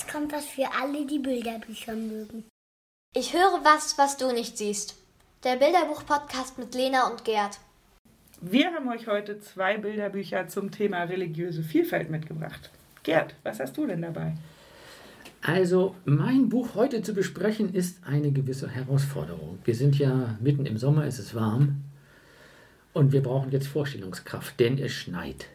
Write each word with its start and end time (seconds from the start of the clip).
jetzt 0.00 0.10
kommt 0.10 0.32
was 0.32 0.46
für 0.46 0.66
alle, 0.80 1.06
die 1.06 1.18
Bilderbücher 1.18 1.94
mögen. 1.94 2.44
Ich 3.14 3.34
höre 3.34 3.60
was, 3.64 3.98
was 3.98 4.16
du 4.16 4.32
nicht 4.32 4.56
siehst. 4.56 4.96
Der 5.44 5.56
Bilderbuch-Podcast 5.56 6.58
mit 6.58 6.74
Lena 6.74 7.08
und 7.08 7.24
Gerd. 7.24 7.58
Wir 8.40 8.72
haben 8.72 8.88
euch 8.88 9.06
heute 9.06 9.40
zwei 9.40 9.76
Bilderbücher 9.76 10.48
zum 10.48 10.70
Thema 10.70 11.02
religiöse 11.02 11.62
Vielfalt 11.62 12.08
mitgebracht. 12.08 12.70
Gerd, 13.02 13.34
was 13.42 13.60
hast 13.60 13.76
du 13.76 13.86
denn 13.86 14.00
dabei? 14.00 14.34
Also, 15.42 15.94
mein 16.04 16.48
Buch 16.48 16.74
heute 16.74 17.02
zu 17.02 17.12
besprechen 17.12 17.74
ist 17.74 17.98
eine 18.06 18.30
gewisse 18.30 18.68
Herausforderung. 18.68 19.58
Wir 19.64 19.74
sind 19.74 19.98
ja 19.98 20.38
mitten 20.40 20.64
im 20.64 20.78
Sommer, 20.78 21.04
es 21.04 21.18
ist 21.18 21.34
warm 21.34 21.82
und 22.94 23.12
wir 23.12 23.22
brauchen 23.22 23.50
jetzt 23.50 23.66
Vorstellungskraft, 23.66 24.58
denn 24.60 24.78
es 24.78 24.92
schneit. 24.92 25.46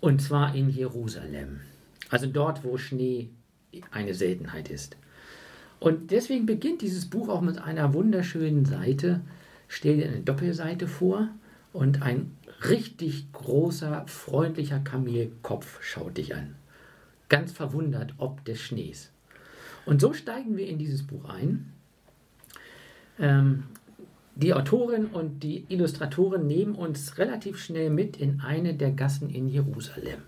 Und 0.00 0.20
zwar 0.20 0.54
in 0.54 0.68
Jerusalem. 0.68 1.60
Also 2.10 2.26
dort, 2.26 2.64
wo 2.64 2.76
Schnee 2.76 3.30
eine 3.90 4.14
Seltenheit 4.14 4.68
ist. 4.68 4.96
Und 5.78 6.10
deswegen 6.10 6.44
beginnt 6.44 6.82
dieses 6.82 7.08
Buch 7.08 7.28
auch 7.28 7.40
mit 7.40 7.58
einer 7.58 7.94
wunderschönen 7.94 8.66
Seite. 8.66 9.20
Stell 9.68 9.96
dir 9.96 10.08
eine 10.08 10.20
Doppelseite 10.20 10.88
vor 10.88 11.28
und 11.72 12.02
ein 12.02 12.36
richtig 12.68 13.32
großer, 13.32 14.04
freundlicher 14.06 14.80
Kamelkopf 14.80 15.82
schaut 15.82 16.18
dich 16.18 16.34
an. 16.34 16.56
Ganz 17.28 17.52
verwundert 17.52 18.14
ob 18.18 18.44
des 18.44 18.60
Schnees. 18.60 19.10
Und 19.86 20.00
so 20.00 20.12
steigen 20.12 20.56
wir 20.56 20.66
in 20.66 20.78
dieses 20.78 21.06
Buch 21.06 21.24
ein. 21.28 21.72
Ähm, 23.18 23.64
die 24.34 24.52
Autorin 24.52 25.06
und 25.06 25.42
die 25.42 25.64
Illustratorin 25.68 26.46
nehmen 26.46 26.74
uns 26.74 27.18
relativ 27.18 27.58
schnell 27.58 27.90
mit 27.90 28.16
in 28.16 28.40
eine 28.40 28.74
der 28.74 28.90
Gassen 28.90 29.30
in 29.30 29.48
Jerusalem. 29.48 30.22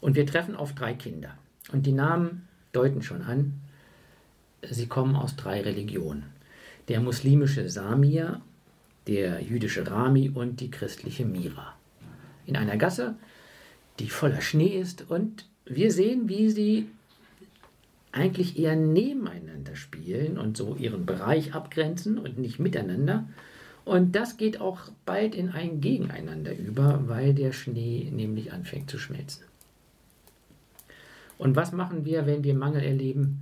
Und 0.00 0.16
wir 0.16 0.26
treffen 0.26 0.56
auf 0.56 0.74
drei 0.74 0.94
Kinder. 0.94 1.36
Und 1.72 1.86
die 1.86 1.92
Namen 1.92 2.48
deuten 2.72 3.02
schon 3.02 3.22
an, 3.22 3.60
sie 4.68 4.86
kommen 4.86 5.16
aus 5.16 5.36
drei 5.36 5.60
Religionen. 5.60 6.24
Der 6.88 7.00
muslimische 7.00 7.68
Samir, 7.68 8.40
der 9.06 9.42
jüdische 9.42 9.88
Rami 9.90 10.30
und 10.30 10.60
die 10.60 10.70
christliche 10.70 11.24
Mira. 11.24 11.74
In 12.46 12.56
einer 12.56 12.76
Gasse, 12.76 13.14
die 13.98 14.08
voller 14.08 14.40
Schnee 14.40 14.78
ist 14.78 15.08
und 15.10 15.46
wir 15.64 15.92
sehen, 15.92 16.28
wie 16.28 16.50
sie 16.50 16.88
eigentlich 18.12 18.58
eher 18.58 18.76
nebeneinander 18.76 19.76
spielen 19.76 20.38
und 20.38 20.56
so 20.56 20.74
ihren 20.74 21.06
Bereich 21.06 21.54
abgrenzen 21.54 22.18
und 22.18 22.38
nicht 22.38 22.58
miteinander. 22.58 23.28
Und 23.84 24.16
das 24.16 24.36
geht 24.36 24.60
auch 24.60 24.90
bald 25.06 25.34
in 25.34 25.50
ein 25.50 25.80
Gegeneinander 25.80 26.56
über, 26.56 27.08
weil 27.08 27.34
der 27.34 27.52
Schnee 27.52 28.10
nämlich 28.10 28.52
anfängt 28.52 28.90
zu 28.90 28.98
schmelzen. 28.98 29.44
Und 31.40 31.56
was 31.56 31.72
machen 31.72 32.04
wir, 32.04 32.26
wenn 32.26 32.44
wir 32.44 32.52
Mangel 32.52 32.82
erleben? 32.82 33.40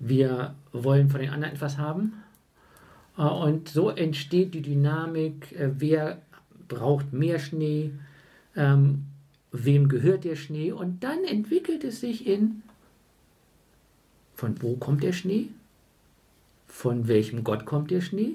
Wir 0.00 0.56
wollen 0.72 1.08
von 1.08 1.20
den 1.20 1.30
anderen 1.30 1.54
etwas 1.54 1.78
haben. 1.78 2.14
Äh, 3.16 3.22
und 3.22 3.68
so 3.68 3.90
entsteht 3.90 4.54
die 4.54 4.60
Dynamik, 4.60 5.52
äh, 5.52 5.70
wer 5.78 6.20
braucht 6.66 7.12
mehr 7.12 7.38
Schnee, 7.38 7.92
ähm, 8.56 9.04
wem 9.52 9.88
gehört 9.88 10.24
der 10.24 10.34
Schnee. 10.34 10.72
Und 10.72 11.04
dann 11.04 11.22
entwickelt 11.22 11.84
es 11.84 12.00
sich 12.00 12.26
in, 12.26 12.64
von 14.34 14.60
wo 14.60 14.74
kommt 14.74 15.04
der 15.04 15.12
Schnee? 15.12 15.46
Von 16.66 17.06
welchem 17.06 17.44
Gott 17.44 17.66
kommt 17.66 17.92
der 17.92 18.00
Schnee? 18.00 18.34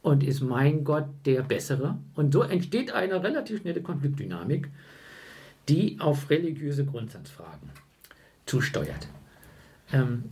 Und 0.00 0.22
ist 0.22 0.42
mein 0.42 0.84
Gott 0.84 1.08
der 1.26 1.42
bessere? 1.42 1.98
Und 2.14 2.34
so 2.34 2.42
entsteht 2.42 2.92
eine 2.92 3.20
relativ 3.20 3.62
schnelle 3.62 3.82
Konfliktdynamik 3.82 4.68
die 5.68 5.96
auf 6.00 6.30
religiöse 6.30 6.84
Grundsatzfragen 6.84 7.70
zusteuert. 8.46 9.08
Ähm, 9.92 10.24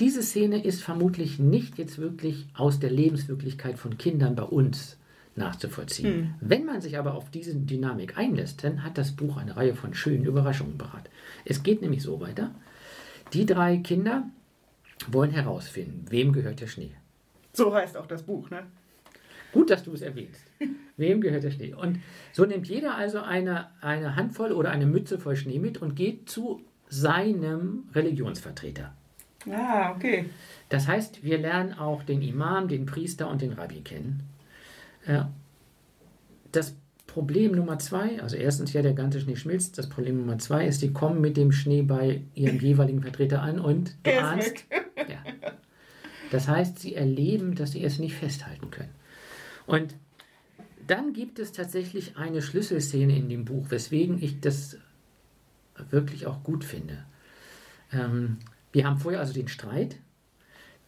diese 0.00 0.22
Szene 0.22 0.64
ist 0.64 0.82
vermutlich 0.82 1.38
nicht 1.38 1.78
jetzt 1.78 1.98
wirklich 1.98 2.46
aus 2.54 2.80
der 2.80 2.90
Lebenswirklichkeit 2.90 3.78
von 3.78 3.96
Kindern 3.96 4.34
bei 4.34 4.42
uns 4.42 4.96
nachzuvollziehen. 5.36 6.14
Hm. 6.14 6.34
Wenn 6.40 6.64
man 6.64 6.80
sich 6.80 6.98
aber 6.98 7.14
auf 7.14 7.30
diese 7.30 7.54
Dynamik 7.54 8.18
einlässt, 8.18 8.64
dann 8.64 8.82
hat 8.82 8.98
das 8.98 9.12
Buch 9.12 9.36
eine 9.36 9.56
Reihe 9.56 9.74
von 9.74 9.94
schönen 9.94 10.24
Überraschungen 10.24 10.78
parat. 10.78 11.08
Es 11.44 11.62
geht 11.62 11.82
nämlich 11.82 12.02
so 12.02 12.20
weiter. 12.20 12.52
Die 13.32 13.46
drei 13.46 13.78
Kinder 13.78 14.24
wollen 15.08 15.30
herausfinden, 15.30 16.06
wem 16.10 16.32
gehört 16.32 16.60
der 16.60 16.66
Schnee. 16.66 16.92
So 17.52 17.74
heißt 17.74 17.96
auch 17.96 18.06
das 18.06 18.22
Buch, 18.22 18.50
ne? 18.50 18.64
Gut, 19.54 19.70
dass 19.70 19.84
du 19.84 19.92
es 19.92 20.02
erwähnst. 20.02 20.42
Wem 20.96 21.20
gehört 21.20 21.44
der 21.44 21.52
Schnee? 21.52 21.72
Und 21.72 22.00
so 22.32 22.44
nimmt 22.44 22.66
jeder 22.68 22.96
also 22.96 23.20
eine, 23.20 23.68
eine 23.80 24.16
Handvoll 24.16 24.52
oder 24.52 24.70
eine 24.70 24.84
Mütze 24.84 25.18
voll 25.18 25.36
Schnee 25.36 25.60
mit 25.60 25.80
und 25.80 25.94
geht 25.94 26.28
zu 26.28 26.60
seinem 26.88 27.84
Religionsvertreter. 27.94 28.92
Ah, 29.50 29.92
okay. 29.92 30.26
Das 30.68 30.88
heißt, 30.88 31.22
wir 31.22 31.38
lernen 31.38 31.74
auch 31.74 32.02
den 32.02 32.20
Imam, 32.20 32.66
den 32.68 32.84
Priester 32.84 33.30
und 33.30 33.42
den 33.42 33.52
Rabbi 33.52 33.80
kennen. 33.82 34.24
Äh, 35.06 35.22
das 36.50 36.74
Problem 37.06 37.52
Nummer 37.52 37.78
zwei, 37.78 38.20
also 38.20 38.36
erstens 38.36 38.72
ja, 38.72 38.82
der 38.82 38.94
ganze 38.94 39.20
Schnee 39.20 39.36
schmilzt. 39.36 39.78
Das 39.78 39.88
Problem 39.88 40.18
Nummer 40.18 40.38
zwei 40.38 40.66
ist, 40.66 40.82
die 40.82 40.92
kommen 40.92 41.20
mit 41.20 41.36
dem 41.36 41.52
Schnee 41.52 41.82
bei 41.82 42.22
ihrem 42.34 42.58
jeweiligen 42.58 43.02
Vertreter 43.02 43.40
an 43.40 43.60
und 43.60 43.94
du 44.02 44.20
ahnst. 44.20 44.64
Ja. 44.96 45.18
Das 46.32 46.48
heißt, 46.48 46.80
sie 46.80 46.94
erleben, 46.94 47.54
dass 47.54 47.72
sie 47.72 47.84
es 47.84 48.00
nicht 48.00 48.14
festhalten 48.14 48.70
können. 48.70 48.90
Und 49.66 49.94
dann 50.86 51.12
gibt 51.12 51.38
es 51.38 51.52
tatsächlich 51.52 52.16
eine 52.16 52.42
Schlüsselszene 52.42 53.16
in 53.16 53.28
dem 53.28 53.44
Buch, 53.44 53.66
weswegen 53.70 54.22
ich 54.22 54.40
das 54.40 54.78
wirklich 55.90 56.26
auch 56.26 56.42
gut 56.42 56.64
finde. 56.64 57.04
Ähm, 57.92 58.38
wir 58.72 58.86
haben 58.86 58.98
vorher 58.98 59.20
also 59.20 59.32
den 59.32 59.48
Streit, 59.48 59.96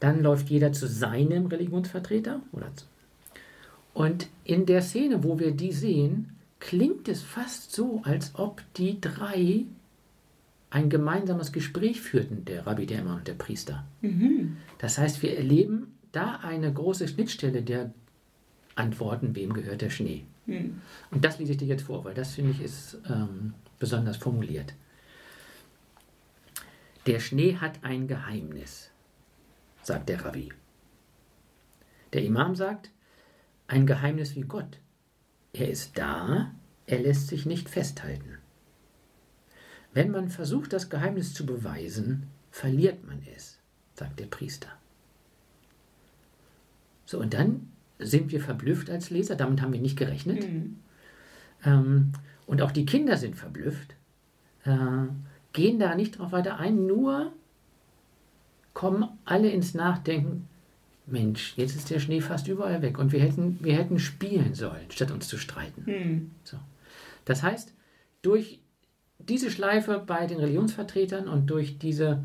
dann 0.00 0.22
läuft 0.22 0.50
jeder 0.50 0.72
zu 0.72 0.86
seinem 0.86 1.46
Religionsvertreter. 1.46 2.42
Oder 2.52 2.74
zu, 2.76 2.84
und 3.96 4.28
in 4.44 4.66
der 4.66 4.82
Szene, 4.82 5.24
wo 5.24 5.38
wir 5.38 5.52
die 5.52 5.72
sehen, 5.72 6.36
klingt 6.58 7.08
es 7.08 7.22
fast 7.22 7.72
so, 7.72 8.02
als 8.04 8.34
ob 8.34 8.62
die 8.74 9.00
drei 9.00 9.64
ein 10.68 10.90
gemeinsames 10.90 11.50
Gespräch 11.50 12.02
führten, 12.02 12.44
der 12.44 12.66
Rabbi, 12.66 12.84
der 12.84 13.00
Imam 13.00 13.16
und 13.16 13.26
der 13.26 13.32
Priester. 13.32 13.86
Mhm. 14.02 14.58
Das 14.76 14.98
heißt, 14.98 15.22
wir 15.22 15.38
erleben 15.38 15.94
da 16.12 16.40
eine 16.42 16.70
große 16.70 17.08
Schnittstelle 17.08 17.62
der 17.62 17.94
antworten, 18.76 19.34
wem 19.34 19.52
gehört 19.52 19.80
der 19.80 19.90
Schnee. 19.90 20.24
Hm. 20.46 20.80
Und 21.10 21.24
das 21.24 21.38
lese 21.38 21.52
ich 21.52 21.58
dir 21.58 21.66
jetzt 21.66 21.84
vor, 21.84 22.04
weil 22.04 22.14
das 22.14 22.34
finde 22.34 22.52
ich 22.52 22.62
ist 22.62 22.98
ähm, 23.08 23.54
besonders 23.78 24.16
formuliert. 24.16 24.74
Der 27.06 27.20
Schnee 27.20 27.56
hat 27.56 27.82
ein 27.82 28.06
Geheimnis, 28.06 28.90
sagt 29.82 30.08
der 30.08 30.24
Rabbi. 30.24 30.52
Der 32.12 32.22
Imam 32.22 32.54
sagt, 32.54 32.90
ein 33.68 33.86
Geheimnis 33.86 34.36
wie 34.36 34.42
Gott. 34.42 34.78
Er 35.52 35.68
ist 35.68 35.98
da, 35.98 36.52
er 36.86 37.00
lässt 37.00 37.28
sich 37.28 37.46
nicht 37.46 37.68
festhalten. 37.68 38.38
Wenn 39.92 40.10
man 40.10 40.28
versucht, 40.28 40.72
das 40.72 40.90
Geheimnis 40.90 41.32
zu 41.32 41.46
beweisen, 41.46 42.28
verliert 42.50 43.06
man 43.06 43.22
es, 43.34 43.58
sagt 43.94 44.20
der 44.20 44.26
Priester. 44.26 44.68
So, 47.06 47.20
und 47.20 47.32
dann 47.34 47.72
sind 47.98 48.32
wir 48.32 48.40
verblüfft 48.40 48.90
als 48.90 49.10
Leser, 49.10 49.36
damit 49.36 49.62
haben 49.62 49.72
wir 49.72 49.80
nicht 49.80 49.98
gerechnet. 49.98 50.48
Mhm. 50.48 50.76
Ähm, 51.64 52.12
und 52.46 52.62
auch 52.62 52.70
die 52.70 52.86
Kinder 52.86 53.16
sind 53.16 53.36
verblüfft, 53.36 53.94
äh, 54.64 54.76
gehen 55.52 55.78
da 55.78 55.94
nicht 55.94 56.18
drauf 56.18 56.32
weiter 56.32 56.58
ein, 56.58 56.86
nur 56.86 57.32
kommen 58.74 59.08
alle 59.24 59.48
ins 59.48 59.74
Nachdenken, 59.74 60.48
Mensch, 61.06 61.54
jetzt 61.56 61.76
ist 61.76 61.88
der 61.90 62.00
Schnee 62.00 62.20
fast 62.20 62.48
überall 62.48 62.82
weg 62.82 62.98
und 62.98 63.12
wir 63.12 63.20
hätten, 63.20 63.58
wir 63.62 63.76
hätten 63.76 63.98
spielen 63.98 64.54
sollen, 64.54 64.90
statt 64.90 65.12
uns 65.12 65.28
zu 65.28 65.38
streiten. 65.38 65.84
Mhm. 65.86 66.30
So. 66.42 66.58
Das 67.24 67.42
heißt, 67.42 67.72
durch 68.22 68.60
diese 69.18 69.50
Schleife 69.50 70.02
bei 70.04 70.26
den 70.26 70.38
Religionsvertretern 70.38 71.28
und 71.28 71.46
durch 71.46 71.78
diese, 71.78 72.24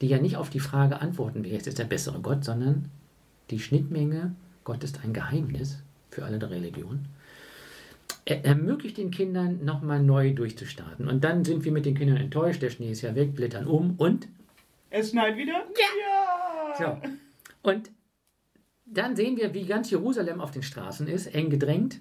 die 0.00 0.08
ja 0.08 0.18
nicht 0.18 0.36
auf 0.36 0.50
die 0.50 0.60
Frage 0.60 1.00
antworten, 1.00 1.42
wer 1.42 1.56
ist 1.56 1.66
jetzt 1.66 1.78
der 1.78 1.84
bessere 1.84 2.20
Gott, 2.20 2.44
sondern 2.44 2.90
die 3.50 3.58
Schnittmenge 3.58 4.34
Gott 4.68 4.84
ist 4.84 5.02
ein 5.02 5.14
Geheimnis 5.14 5.78
für 6.10 6.26
alle 6.26 6.38
der 6.38 6.50
Religion. 6.50 7.06
Er 8.26 8.44
ermöglicht 8.44 8.98
den 8.98 9.10
Kindern 9.10 9.64
nochmal 9.64 10.02
neu 10.02 10.34
durchzustarten. 10.34 11.08
Und 11.08 11.24
dann 11.24 11.42
sind 11.42 11.64
wir 11.64 11.72
mit 11.72 11.86
den 11.86 11.94
Kindern 11.94 12.18
enttäuscht, 12.18 12.60
der 12.60 12.68
Schnee 12.68 12.90
ist 12.90 13.00
ja 13.00 13.14
weg, 13.14 13.34
blättern 13.34 13.66
um 13.66 13.94
und. 13.96 14.28
Es 14.90 15.08
schneit 15.08 15.38
wieder? 15.38 15.54
Ja! 15.54 16.74
ja. 16.78 17.00
So. 17.02 17.08
Und 17.62 17.90
dann 18.84 19.16
sehen 19.16 19.38
wir, 19.38 19.54
wie 19.54 19.64
ganz 19.64 19.90
Jerusalem 19.90 20.38
auf 20.38 20.50
den 20.50 20.62
Straßen 20.62 21.08
ist, 21.08 21.34
eng 21.34 21.48
gedrängt, 21.48 22.00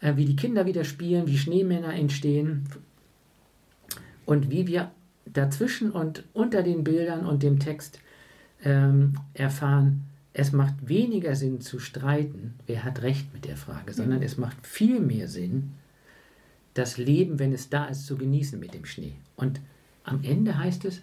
äh, 0.00 0.16
wie 0.16 0.24
die 0.24 0.34
Kinder 0.34 0.66
wieder 0.66 0.82
spielen, 0.82 1.28
wie 1.28 1.38
Schneemänner 1.38 1.94
entstehen 1.94 2.68
und 4.26 4.50
wie 4.50 4.66
wir 4.66 4.90
dazwischen 5.26 5.92
und 5.92 6.24
unter 6.32 6.64
den 6.64 6.82
Bildern 6.82 7.24
und 7.24 7.44
dem 7.44 7.60
Text 7.60 8.00
ähm, 8.64 9.14
erfahren, 9.32 10.09
es 10.32 10.52
macht 10.52 10.88
weniger 10.88 11.34
Sinn 11.34 11.60
zu 11.60 11.78
streiten, 11.78 12.54
wer 12.66 12.84
hat 12.84 13.02
recht 13.02 13.32
mit 13.32 13.44
der 13.44 13.56
Frage, 13.56 13.92
sondern 13.92 14.18
mhm. 14.18 14.24
es 14.24 14.36
macht 14.38 14.66
viel 14.66 15.00
mehr 15.00 15.28
Sinn, 15.28 15.72
das 16.74 16.98
Leben, 16.98 17.38
wenn 17.38 17.52
es 17.52 17.68
da 17.68 17.86
ist, 17.86 18.06
zu 18.06 18.16
genießen 18.16 18.58
mit 18.58 18.74
dem 18.74 18.84
Schnee. 18.84 19.14
Und 19.36 19.60
am 20.04 20.22
Ende 20.22 20.56
heißt 20.56 20.84
es, 20.84 21.02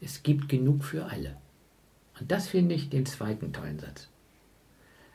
es 0.00 0.22
gibt 0.22 0.48
genug 0.48 0.84
für 0.84 1.04
alle. 1.06 1.36
Und 2.18 2.32
das 2.32 2.48
finde 2.48 2.74
ich 2.74 2.88
den 2.88 3.06
zweiten 3.06 3.52
tollen 3.52 3.78
Satz. 3.78 4.08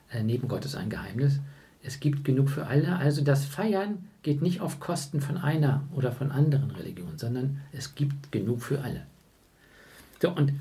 Äh, 0.10 0.24
neben 0.24 0.48
Gott 0.48 0.66
ist 0.66 0.76
ein 0.76 0.90
Geheimnis. 0.90 1.40
Es 1.84 2.00
gibt 2.00 2.24
genug 2.26 2.50
für 2.50 2.68
alle. 2.68 2.98
Also 2.98 3.24
das 3.24 3.46
Feiern 3.46 4.08
geht 4.22 4.42
nicht 4.42 4.62
auf 4.62 4.80
Kosten 4.80 5.22
von 5.22 5.38
einer 5.38 5.84
oder 5.94 6.12
von 6.12 6.32
anderen 6.32 6.72
Religionen, 6.72 7.18
sondern 7.18 7.62
es 7.72 7.96
gibt 7.96 8.32
genug 8.32 8.62
für 8.62 8.82
alle. 8.82 9.06
So, 10.22 10.32
und 10.32 10.54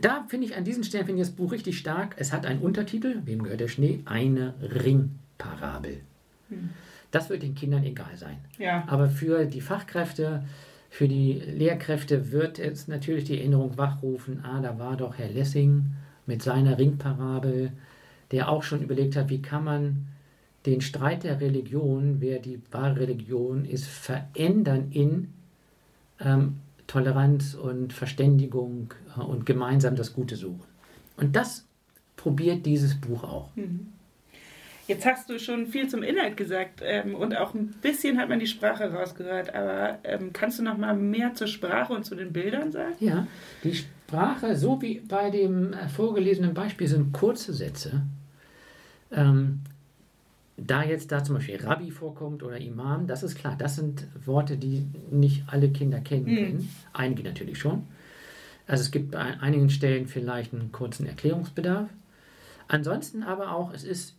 da 0.00 0.24
finde 0.28 0.46
ich 0.46 0.56
an 0.56 0.64
diesen 0.64 0.84
Stellen 0.84 1.06
finde 1.06 1.22
ich 1.22 1.28
das 1.28 1.36
Buch 1.36 1.52
richtig 1.52 1.78
stark. 1.78 2.14
Es 2.18 2.32
hat 2.32 2.46
einen 2.46 2.60
Untertitel, 2.60 3.22
wem 3.24 3.42
gehört 3.42 3.60
der 3.60 3.68
Schnee? 3.68 4.00
Eine 4.04 4.54
Ringparabel. 4.60 6.00
Hm. 6.48 6.70
Das 7.10 7.30
wird 7.30 7.42
den 7.42 7.54
Kindern 7.54 7.84
egal 7.84 8.16
sein. 8.16 8.38
Ja. 8.58 8.84
Aber 8.86 9.08
für 9.08 9.46
die 9.46 9.60
Fachkräfte, 9.60 10.44
für 10.90 11.08
die 11.08 11.34
Lehrkräfte 11.34 12.32
wird 12.32 12.58
es 12.58 12.88
natürlich 12.88 13.24
die 13.24 13.38
Erinnerung 13.38 13.78
wachrufen, 13.78 14.44
ah, 14.44 14.60
da 14.60 14.78
war 14.78 14.96
doch 14.96 15.16
Herr 15.16 15.30
Lessing 15.30 15.86
mit 16.26 16.42
seiner 16.42 16.78
Ringparabel, 16.78 17.72
der 18.30 18.50
auch 18.50 18.62
schon 18.62 18.82
überlegt 18.82 19.16
hat, 19.16 19.30
wie 19.30 19.40
kann 19.40 19.64
man 19.64 20.06
den 20.66 20.80
Streit 20.82 21.24
der 21.24 21.40
Religion, 21.40 22.16
wer 22.20 22.40
die 22.40 22.60
wahre 22.70 23.00
Religion 23.00 23.64
ist, 23.64 23.86
verändern 23.86 24.88
in 24.90 25.32
ähm, 26.20 26.58
Toleranz 26.88 27.54
und 27.54 27.92
Verständigung 27.92 28.92
äh, 29.16 29.20
und 29.20 29.46
gemeinsam 29.46 29.94
das 29.94 30.12
Gute 30.12 30.34
suchen. 30.34 30.66
Und 31.16 31.36
das 31.36 31.64
probiert 32.16 32.66
dieses 32.66 33.00
Buch 33.00 33.22
auch. 33.22 33.54
Mhm. 33.54 33.92
Jetzt 34.88 35.04
hast 35.04 35.28
du 35.28 35.38
schon 35.38 35.66
viel 35.66 35.86
zum 35.86 36.02
Inhalt 36.02 36.38
gesagt 36.38 36.80
ähm, 36.82 37.14
und 37.14 37.36
auch 37.36 37.52
ein 37.52 37.74
bisschen 37.82 38.16
hat 38.16 38.30
man 38.30 38.38
die 38.38 38.46
Sprache 38.46 38.90
rausgehört, 38.90 39.54
aber 39.54 39.98
ähm, 40.02 40.32
kannst 40.32 40.58
du 40.58 40.62
noch 40.62 40.78
mal 40.78 40.96
mehr 40.96 41.34
zur 41.34 41.46
Sprache 41.46 41.92
und 41.92 42.04
zu 42.04 42.14
den 42.14 42.32
Bildern 42.32 42.72
sagen? 42.72 42.94
Ja, 42.98 43.26
die 43.62 43.74
Sprache, 43.74 44.56
so 44.56 44.80
wie 44.80 45.00
bei 45.00 45.28
dem 45.28 45.74
äh, 45.74 45.88
vorgelesenen 45.90 46.54
Beispiel, 46.54 46.88
sind 46.88 47.12
kurze 47.12 47.52
Sätze. 47.52 48.00
Ähm, 49.12 49.60
da 50.58 50.82
jetzt 50.82 51.12
da 51.12 51.22
zum 51.22 51.36
Beispiel 51.36 51.56
Rabbi 51.56 51.90
vorkommt 51.90 52.42
oder 52.42 52.58
Imam, 52.58 53.06
das 53.06 53.22
ist 53.22 53.36
klar, 53.36 53.56
das 53.56 53.76
sind 53.76 54.06
Worte, 54.26 54.56
die 54.56 54.86
nicht 55.10 55.44
alle 55.46 55.70
Kinder 55.70 56.00
kennen 56.00 56.26
mhm. 56.26 56.36
können. 56.36 56.70
Einige 56.92 57.22
natürlich 57.22 57.58
schon. 57.58 57.84
Also 58.66 58.82
es 58.82 58.90
gibt 58.90 59.14
an 59.14 59.40
einigen 59.40 59.70
Stellen 59.70 60.08
vielleicht 60.08 60.52
einen 60.52 60.72
kurzen 60.72 61.06
Erklärungsbedarf. 61.06 61.88
Ansonsten 62.66 63.22
aber 63.22 63.52
auch, 63.52 63.72
es 63.72 63.84
ist 63.84 64.16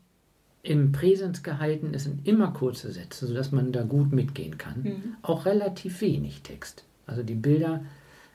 im 0.63 0.91
Präsens 0.91 1.43
gehalten, 1.43 1.91
es 1.93 2.05
sind 2.05 2.27
immer 2.27 2.51
kurze 2.51 2.91
Sätze, 2.91 3.27
sodass 3.27 3.51
man 3.51 3.71
da 3.71 3.83
gut 3.83 4.11
mitgehen 4.11 4.57
kann. 4.57 4.81
Mhm. 4.81 5.15
Auch 5.21 5.45
relativ 5.45 6.01
wenig 6.01 6.41
Text. 6.41 6.83
Also 7.05 7.21
die 7.21 7.35
Bilder 7.35 7.83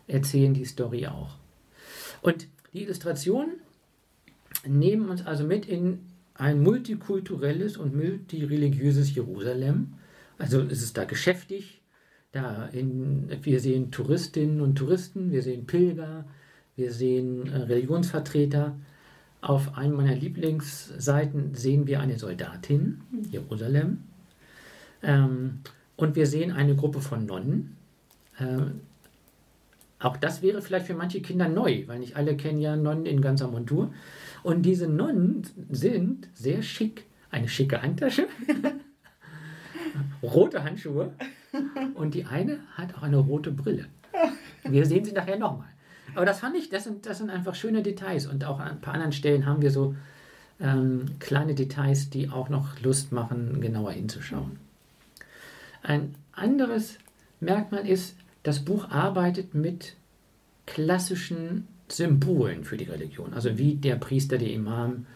erzählen 0.07 0.55
die 0.55 0.65
Story 0.65 1.07
auch. 1.07 1.37
Und 2.23 2.47
die 2.73 2.83
Illustrationen 2.83 3.55
nehmen 4.67 5.09
uns 5.09 5.27
also 5.27 5.45
mit 5.45 5.67
in 5.67 6.01
ein 6.35 6.63
multikulturelles 6.63 7.77
und 7.77 7.95
multireligiöses 7.95 9.15
Jerusalem. 9.15 9.95
Also 10.39 10.61
es 10.61 10.83
ist 10.83 10.97
da 10.97 11.05
geschäftig. 11.05 11.81
Da 12.33 12.67
in, 12.67 13.31
wir 13.43 13.61
sehen 13.61 13.93
Touristinnen 13.93 14.61
und 14.61 14.75
Touristen, 14.75 15.31
wir 15.31 15.43
sehen 15.43 15.67
Pilger, 15.67 16.25
wir 16.75 16.93
sehen 16.93 17.47
äh, 17.47 17.59
Religionsvertreter. 17.59 18.77
Auf 19.41 19.77
einer 19.77 19.95
meiner 19.95 20.17
Lieblingsseiten 20.17 21.55
sehen 21.55 21.87
wir 21.87 22.01
eine 22.01 22.19
Soldatin, 22.19 23.03
Jerusalem. 23.31 23.99
Ähm, 25.03 25.61
und 25.97 26.17
wir 26.17 26.27
sehen 26.27 26.51
eine 26.51 26.75
Gruppe 26.75 27.01
von 27.01 27.27
Nonnen. 27.27 27.77
Ähm, 28.41 28.81
auch 30.05 30.17
das 30.19 30.43
wäre 30.43 30.61
vielleicht 30.61 30.87
für 30.87 30.95
manche 30.95 31.23
Kinder 31.23 31.49
neu, 31.49 31.85
weil 31.87 31.99
nicht 31.99 32.17
alle 32.17 32.37
kennen 32.37 32.61
ja 32.61 32.77
Nonnen 32.77 33.07
in 33.07 33.23
ganzer 33.23 33.49
Montur. 33.49 33.93
Und 34.43 34.63
diese 34.63 34.87
Nonnen 34.87 35.43
sind 35.71 36.29
sehr 36.35 36.63
schick. 36.63 37.07
Eine 37.31 37.49
schicke 37.49 37.83
Handtasche, 37.83 38.29
rote 40.23 40.63
Handschuhe 40.63 41.13
und 41.95 42.15
die 42.15 42.27
eine 42.27 42.61
hat 42.75 42.95
auch 42.95 43.03
eine 43.03 43.17
rote 43.17 43.51
Brille. 43.51 43.87
Wir 44.63 44.87
sehen 44.87 45.05
sie 45.05 45.13
nachher 45.13 45.39
nochmal. 45.39 45.69
Aber 46.15 46.27
das 46.27 46.41
fand 46.41 46.55
ich, 46.57 46.69
das 46.69 46.85
sind, 46.85 47.07
das 47.07 47.19
sind 47.19 47.31
einfach 47.31 47.55
schöne 47.55 47.83
Details. 47.83 48.27
Und 48.27 48.45
auch 48.45 48.61
an 48.61 48.73
ein 48.73 48.81
paar 48.81 48.95
anderen 48.95 49.13
Stellen 49.13 49.47
haben 49.47 49.63
wir 49.63 49.71
so 49.71 49.97
ähm, 50.61 51.07
kleine 51.19 51.55
Details, 51.55 52.11
die 52.11 52.31
auch 52.31 52.51
noch 52.51 52.81
Lust 52.83 53.11
machen, 53.11 53.61
genauer 53.61 53.93
hinzuschauen. 53.93 54.59
Ein 55.83 56.15
anderes 56.33 56.99
Merkmal 57.41 57.89
ist, 57.89 58.17
das 58.45 58.65
Buch 58.65 58.91
arbeitet 58.91 59.55
mit 59.55 59.97
klassischen 60.67 61.67
Symbolen 61.89 62.65
für 62.65 62.77
die 62.77 62.85
Religion. 62.85 63.35
Also 63.35 63.59
wie 63.59 63.75
der 63.75 63.97
Priester, 63.97 64.39
der 64.39 64.53
Imam, 64.53 65.07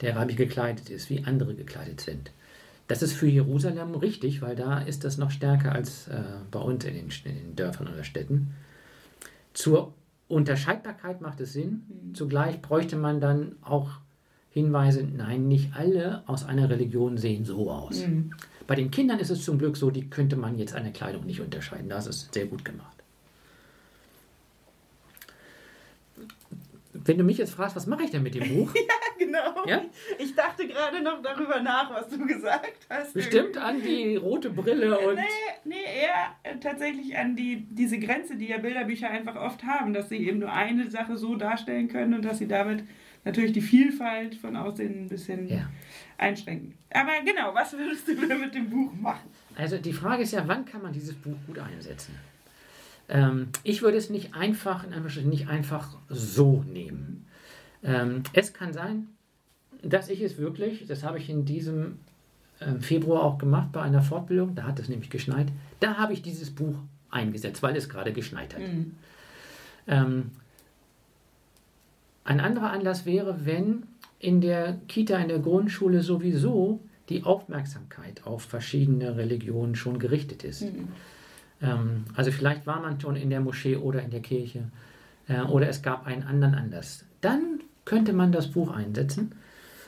der 0.00 0.16
Rabbi 0.16 0.34
gekleidet 0.34 0.90
ist, 0.90 1.08
wie 1.08 1.24
andere 1.24 1.54
gekleidet 1.54 2.00
sind. 2.00 2.30
Das 2.86 3.02
ist 3.02 3.14
für 3.14 3.26
Jerusalem 3.26 3.94
richtig, 3.94 4.42
weil 4.42 4.56
da 4.56 4.80
ist 4.80 5.04
das 5.04 5.16
noch 5.16 5.30
stärker 5.30 5.72
als 5.72 6.08
äh, 6.08 6.20
bei 6.50 6.60
uns 6.60 6.84
in 6.84 6.94
den, 6.94 7.08
in 7.24 7.34
den, 7.34 7.56
Dörfern 7.56 7.88
oder 7.88 8.04
Städten. 8.04 8.54
Zur 9.54 9.94
Unterscheidbarkeit 10.28 11.20
macht 11.20 11.40
es 11.40 11.52
Sinn. 11.54 11.84
Mhm. 11.88 12.14
Zugleich 12.14 12.60
bräuchte 12.60 12.96
man 12.96 13.20
dann 13.20 13.56
auch 13.62 13.90
Hinweise, 14.50 15.02
nein, 15.02 15.48
nicht 15.48 15.74
alle 15.74 16.22
aus 16.26 16.44
einer 16.44 16.68
Religion 16.68 17.16
sehen 17.18 17.44
so 17.44 17.70
aus. 17.70 18.06
Mhm. 18.06 18.32
Bei 18.66 18.74
den 18.74 18.90
Kindern 18.90 19.18
ist 19.18 19.30
es 19.30 19.44
zum 19.44 19.58
Glück 19.58 19.76
so, 19.76 19.90
die 19.90 20.08
könnte 20.08 20.36
man 20.36 20.58
jetzt 20.58 20.74
an 20.74 20.84
der 20.84 20.92
Kleidung 20.92 21.26
nicht 21.26 21.40
unterscheiden. 21.40 21.88
Das 21.88 22.06
ist 22.06 22.32
sehr 22.32 22.46
gut 22.46 22.64
gemacht. 22.64 22.94
Wenn 26.92 27.18
du 27.18 27.24
mich 27.24 27.38
jetzt 27.38 27.52
fragst, 27.52 27.76
was 27.76 27.86
mache 27.86 28.04
ich 28.04 28.10
denn 28.10 28.22
mit 28.22 28.34
dem 28.34 28.48
Buch? 28.48 28.72
ja, 28.74 29.16
genau. 29.18 29.66
Ja? 29.66 29.82
Ich 30.18 30.34
dachte 30.34 30.66
gerade 30.66 31.02
noch 31.02 31.20
darüber 31.22 31.60
nach, 31.60 31.92
was 31.92 32.08
du 32.08 32.24
gesagt 32.24 32.86
hast. 32.88 33.12
Bestimmt 33.12 33.58
an 33.58 33.82
die 33.82 34.16
rote 34.16 34.48
Brille 34.48 34.98
und. 34.98 35.16
Nee, 35.16 35.22
nee, 35.64 35.74
eher 35.74 36.60
tatsächlich 36.60 37.16
an 37.18 37.36
die, 37.36 37.66
diese 37.68 37.98
Grenze, 37.98 38.36
die 38.36 38.48
ja 38.48 38.58
Bilderbücher 38.58 39.10
einfach 39.10 39.36
oft 39.36 39.64
haben, 39.64 39.92
dass 39.92 40.08
sie 40.08 40.26
eben 40.26 40.38
nur 40.38 40.52
eine 40.52 40.88
Sache 40.88 41.16
so 41.16 41.34
darstellen 41.34 41.88
können 41.88 42.14
und 42.14 42.24
dass 42.24 42.38
sie 42.38 42.48
damit 42.48 42.84
natürlich 43.24 43.52
die 43.52 43.60
Vielfalt 43.60 44.34
von 44.34 44.56
Aussehen 44.56 45.04
ein 45.04 45.08
bisschen 45.08 45.48
ja. 45.48 45.68
einschränken. 46.18 46.74
Aber 46.90 47.12
genau, 47.24 47.54
was 47.54 47.72
würdest 47.72 48.06
du 48.08 48.14
denn 48.14 48.40
mit 48.40 48.54
dem 48.54 48.70
Buch 48.70 48.92
machen? 48.94 49.28
Also 49.56 49.78
die 49.78 49.92
Frage 49.92 50.22
ist 50.22 50.32
ja, 50.32 50.46
wann 50.46 50.64
kann 50.64 50.82
man 50.82 50.92
dieses 50.92 51.14
Buch 51.14 51.36
gut 51.46 51.58
einsetzen? 51.58 52.14
Ähm, 53.08 53.48
ich 53.62 53.82
würde 53.82 53.98
es 53.98 54.10
nicht 54.10 54.34
einfach, 54.34 54.84
in 54.84 55.28
nicht 55.28 55.48
einfach 55.48 55.96
so 56.08 56.62
nehmen. 56.62 57.26
Ähm, 57.82 58.22
es 58.32 58.52
kann 58.54 58.72
sein, 58.72 59.08
dass 59.82 60.08
ich 60.08 60.22
es 60.22 60.38
wirklich, 60.38 60.86
das 60.86 61.04
habe 61.04 61.18
ich 61.18 61.28
in 61.28 61.44
diesem 61.44 61.98
ähm, 62.60 62.80
Februar 62.80 63.22
auch 63.22 63.38
gemacht 63.38 63.72
bei 63.72 63.82
einer 63.82 64.02
Fortbildung, 64.02 64.54
da 64.54 64.64
hat 64.64 64.78
es 64.78 64.88
nämlich 64.88 65.10
geschneit, 65.10 65.48
da 65.80 65.96
habe 65.96 66.12
ich 66.12 66.22
dieses 66.22 66.50
Buch 66.50 66.76
eingesetzt, 67.10 67.62
weil 67.62 67.76
es 67.76 67.88
gerade 67.88 68.12
geschneit 68.12 68.54
hat. 68.54 68.62
Mhm. 68.62 68.94
Ähm, 69.86 70.30
ein 72.24 72.40
anderer 72.40 72.70
Anlass 72.70 73.06
wäre, 73.06 73.44
wenn 73.44 73.84
in 74.18 74.40
der 74.40 74.78
Kita, 74.88 75.18
in 75.18 75.28
der 75.28 75.38
Grundschule 75.38 76.02
sowieso 76.02 76.80
die 77.10 77.22
Aufmerksamkeit 77.22 78.26
auf 78.26 78.42
verschiedene 78.42 79.16
Religionen 79.16 79.74
schon 79.74 79.98
gerichtet 79.98 80.42
ist. 80.42 80.62
Mhm. 80.62 80.88
Ähm, 81.60 82.04
also 82.14 82.30
vielleicht 82.30 82.66
war 82.66 82.80
man 82.80 82.98
schon 83.00 83.16
in 83.16 83.30
der 83.30 83.40
Moschee 83.40 83.76
oder 83.76 84.02
in 84.02 84.10
der 84.10 84.20
Kirche 84.20 84.70
äh, 85.28 85.42
oder 85.42 85.68
es 85.68 85.82
gab 85.82 86.06
einen 86.06 86.22
anderen 86.22 86.54
Anlass. 86.54 87.04
Dann 87.20 87.60
könnte 87.84 88.12
man 88.12 88.32
das 88.32 88.48
Buch 88.48 88.70
einsetzen. 88.70 89.32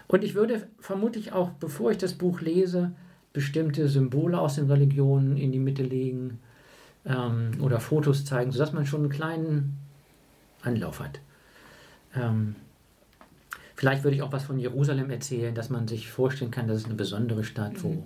Und 0.09 0.23
ich 0.23 0.35
würde 0.35 0.69
vermutlich 0.79 1.33
auch, 1.33 1.51
bevor 1.51 1.91
ich 1.91 1.99
das 1.99 2.15
Buch 2.15 2.41
lese, 2.41 2.93
bestimmte 3.33 3.89
Symbole 3.89 4.39
aus 4.39 4.57
den 4.57 4.71
Religionen 4.71 5.37
in 5.37 5.53
die 5.53 5.59
Mitte 5.59 5.83
legen 5.83 6.39
ähm, 7.05 7.53
oder 7.61 7.81
Fotos 7.81 8.25
zeigen, 8.25 8.53
sodass 8.53 8.73
man 8.73 8.87
schon 8.87 9.01
einen 9.01 9.11
kleinen 9.11 9.79
Anlauf 10.63 11.01
hat. 11.01 11.21
Ähm, 12.17 12.57
vielleicht 13.75 14.05
würde 14.05 14.17
ich 14.17 14.23
auch 14.23 14.33
was 14.33 14.45
von 14.45 14.59
Jerusalem 14.59 15.11
erzählen, 15.11 15.55
dass 15.55 15.71
man 15.71 15.87
sich 15.87 16.11
vorstellen 16.11 16.51
kann, 16.51 16.67
das 16.67 16.79
ist 16.79 16.87
eine 16.87 16.95
besondere 16.95 17.45
Stadt, 17.45 17.83
wo 17.83 17.91
mhm. 17.91 18.05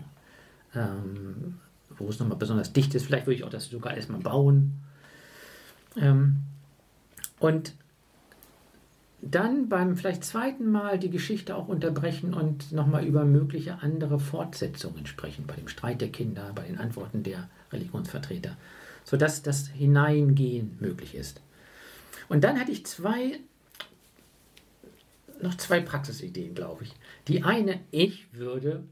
ähm, 0.75 1.55
wo 2.01 2.09
es 2.09 2.19
nochmal 2.19 2.39
besonders 2.39 2.73
dicht 2.73 2.95
ist. 2.95 3.07
Vielleicht 3.07 3.27
würde 3.27 3.37
ich 3.37 3.45
auch 3.45 3.51
das 3.51 3.67
sogar 3.67 3.95
erstmal 3.95 4.21
bauen. 4.21 4.73
Ähm, 5.97 6.39
und 7.39 7.75
dann 9.23 9.69
beim 9.69 9.97
vielleicht 9.97 10.25
zweiten 10.25 10.71
Mal 10.71 10.99
die 10.99 11.11
Geschichte 11.11 11.55
auch 11.55 11.69
unterbrechen 11.69 12.33
und 12.33 12.73
nochmal 12.73 13.05
über 13.05 13.25
mögliche 13.25 13.83
andere 13.83 14.19
Fortsetzungen 14.19 15.07
sprechen, 15.07 15.45
bei 15.47 15.55
dem 15.55 15.69
Streit 15.69 16.01
der 16.01 16.09
Kinder, 16.09 16.53
bei 16.55 16.63
den 16.63 16.79
Antworten 16.79 17.23
der 17.23 17.49
Religionsvertreter, 17.71 18.57
sodass 19.05 19.43
das 19.43 19.69
Hineingehen 19.69 20.77
möglich 20.81 21.15
ist. 21.15 21.43
Und 22.29 22.45
dann 22.45 22.59
hatte 22.59 22.73
ich 22.73 22.87
zwei, 22.87 23.41
noch 25.43 25.57
zwei 25.57 25.81
Praxisideen, 25.81 26.55
glaube 26.55 26.85
ich. 26.85 26.93
Die 27.29 27.43
eine, 27.45 27.81
ich 27.91 28.33
würde 28.33 28.85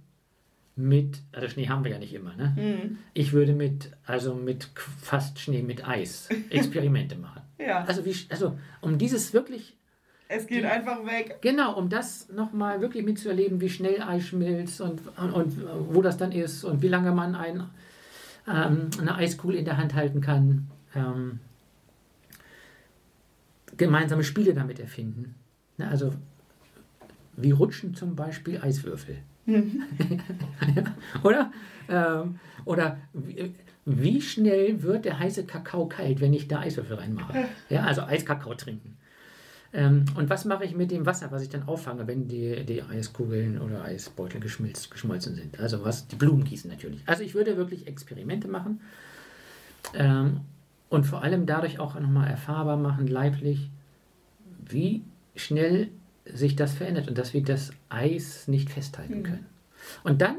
mit, 0.77 1.19
also 1.33 1.49
Schnee 1.49 1.69
haben 1.69 1.83
wir 1.85 1.91
ja 1.91 1.99
nicht 1.99 2.15
immer, 2.15 2.35
ne? 2.37 2.55
Mhm. 2.57 2.99
Ich 3.13 3.33
würde 3.33 3.53
mit, 3.53 3.91
also 4.07 4.35
mit 4.35 4.71
fast 5.01 5.39
Schnee 5.41 5.63
mit 5.63 5.87
Eis 5.87 6.29
Experimente 6.51 7.17
machen. 7.17 7.43
Ja, 7.59 7.85
Also, 7.85 8.05
wie, 8.05 8.15
also 8.29 8.57
um 8.81 8.99
dieses 8.99 9.33
wirklich, 9.33 9.77
es 10.29 10.47
geht 10.47 10.65
einfach 10.65 11.05
weg. 11.07 11.39
genau, 11.41 11.77
um 11.77 11.89
das 11.89 12.29
nochmal 12.29 12.81
wirklich 12.81 13.05
mitzuerleben, 13.05 13.61
wie 13.61 13.71
schnell 13.71 14.01
Eis 14.03 14.25
schmilzt 14.27 14.81
und, 14.81 15.01
und, 15.19 15.33
und 15.33 15.95
wo 15.95 16.03
das 16.03 16.17
dann 16.19 16.31
ist 16.33 16.65
und 16.65 16.83
wie 16.83 16.89
lange 16.89 17.11
man 17.13 17.35
ein, 17.35 17.65
ähm, 18.47 18.91
eine 19.01 19.15
Eiskugel 19.17 19.57
in 19.57 19.65
der 19.65 19.79
Hand 19.79 19.95
halten 19.95 20.21
kann. 20.21 20.71
Ähm, 20.95 21.41
gemeinsame 23.77 24.25
Spiele 24.25 24.55
damit 24.55 24.79
erfinden. 24.81 25.35
Ne, 25.77 25.89
also, 25.89 26.13
wie 27.41 27.53
rutschen 27.53 27.95
zum 27.95 28.17
Beispiel 28.17 28.61
Eiswürfel. 28.61 29.19
Oder? 31.23 31.53
Ähm, 31.89 32.39
oder 32.65 32.99
wie, 33.15 33.55
wie 33.87 34.21
schnell 34.21 34.83
wird 34.83 35.07
der 35.07 35.19
heiße 35.19 35.45
Kakao 35.45 35.87
kalt, 35.87 36.21
wenn 36.21 36.35
ich 36.35 36.49
da 36.49 36.61
Eiswürfel 36.61 36.97
reinmache? 36.97 37.47
Ja, 37.71 37.85
also 37.85 38.03
Eiskakao 38.03 38.55
trinken. 38.55 38.99
Ähm, 39.73 40.05
und 40.17 40.29
was 40.29 40.45
mache 40.45 40.65
ich 40.65 40.75
mit 40.75 40.91
dem 40.91 41.07
Wasser, 41.07 41.31
was 41.31 41.43
ich 41.43 41.49
dann 41.49 41.67
auffange, 41.67 42.07
wenn 42.07 42.29
die, 42.29 42.65
die 42.65 42.83
Eiskugeln 42.83 43.61
oder 43.61 43.85
Eisbeutel 43.85 44.41
geschmolzen 44.41 45.35
sind? 45.35 45.59
Also 45.61 45.85
was, 45.85 46.09
die 46.09 46.17
Blumen 46.17 46.45
gießen 46.45 46.71
natürlich. 46.71 47.03
Also 47.07 47.23
ich 47.23 47.35
würde 47.35 47.57
wirklich 47.57 47.87
Experimente 47.87 48.49
machen 48.49 48.81
ähm, 49.95 50.41
und 50.89 51.05
vor 51.05 51.23
allem 51.23 51.47
dadurch 51.47 51.79
auch 51.79 51.99
nochmal 51.99 52.29
erfahrbar 52.29 52.77
machen, 52.77 53.07
leiblich, 53.07 53.71
wie 54.67 55.03
schnell 55.37 55.89
sich 56.33 56.57
das 56.57 56.75
verändert 56.75 57.09
und 57.09 57.19
dass 57.19 57.35
wir 57.35 57.43
das 57.43 57.71
Eis 57.89 58.49
nicht 58.49 58.71
festhalten 58.71 59.23
können. 59.23 59.47
Und 60.05 60.21
dann 60.21 60.37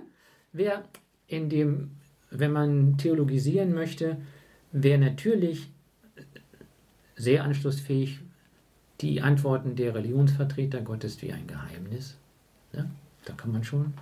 wäre 0.53 0.83
in 1.27 1.49
dem, 1.49 1.91
wenn 2.31 2.51
man 2.51 2.97
theologisieren 2.97 3.73
möchte, 3.73 4.17
wäre 4.71 4.99
natürlich 4.99 5.69
sehr 7.15 7.43
anschlussfähig 7.43 8.21
die 9.01 9.21
Antworten 9.21 9.75
der 9.75 9.95
Religionsvertreter, 9.95 10.81
Gott 10.81 11.03
ist 11.03 11.21
wie 11.21 11.31
ein 11.31 11.47
Geheimnis. 11.47 12.17
Ne? 12.73 12.89
Da 13.25 13.33
kann 13.33 13.51
man 13.51 13.63
schon. 13.63 13.93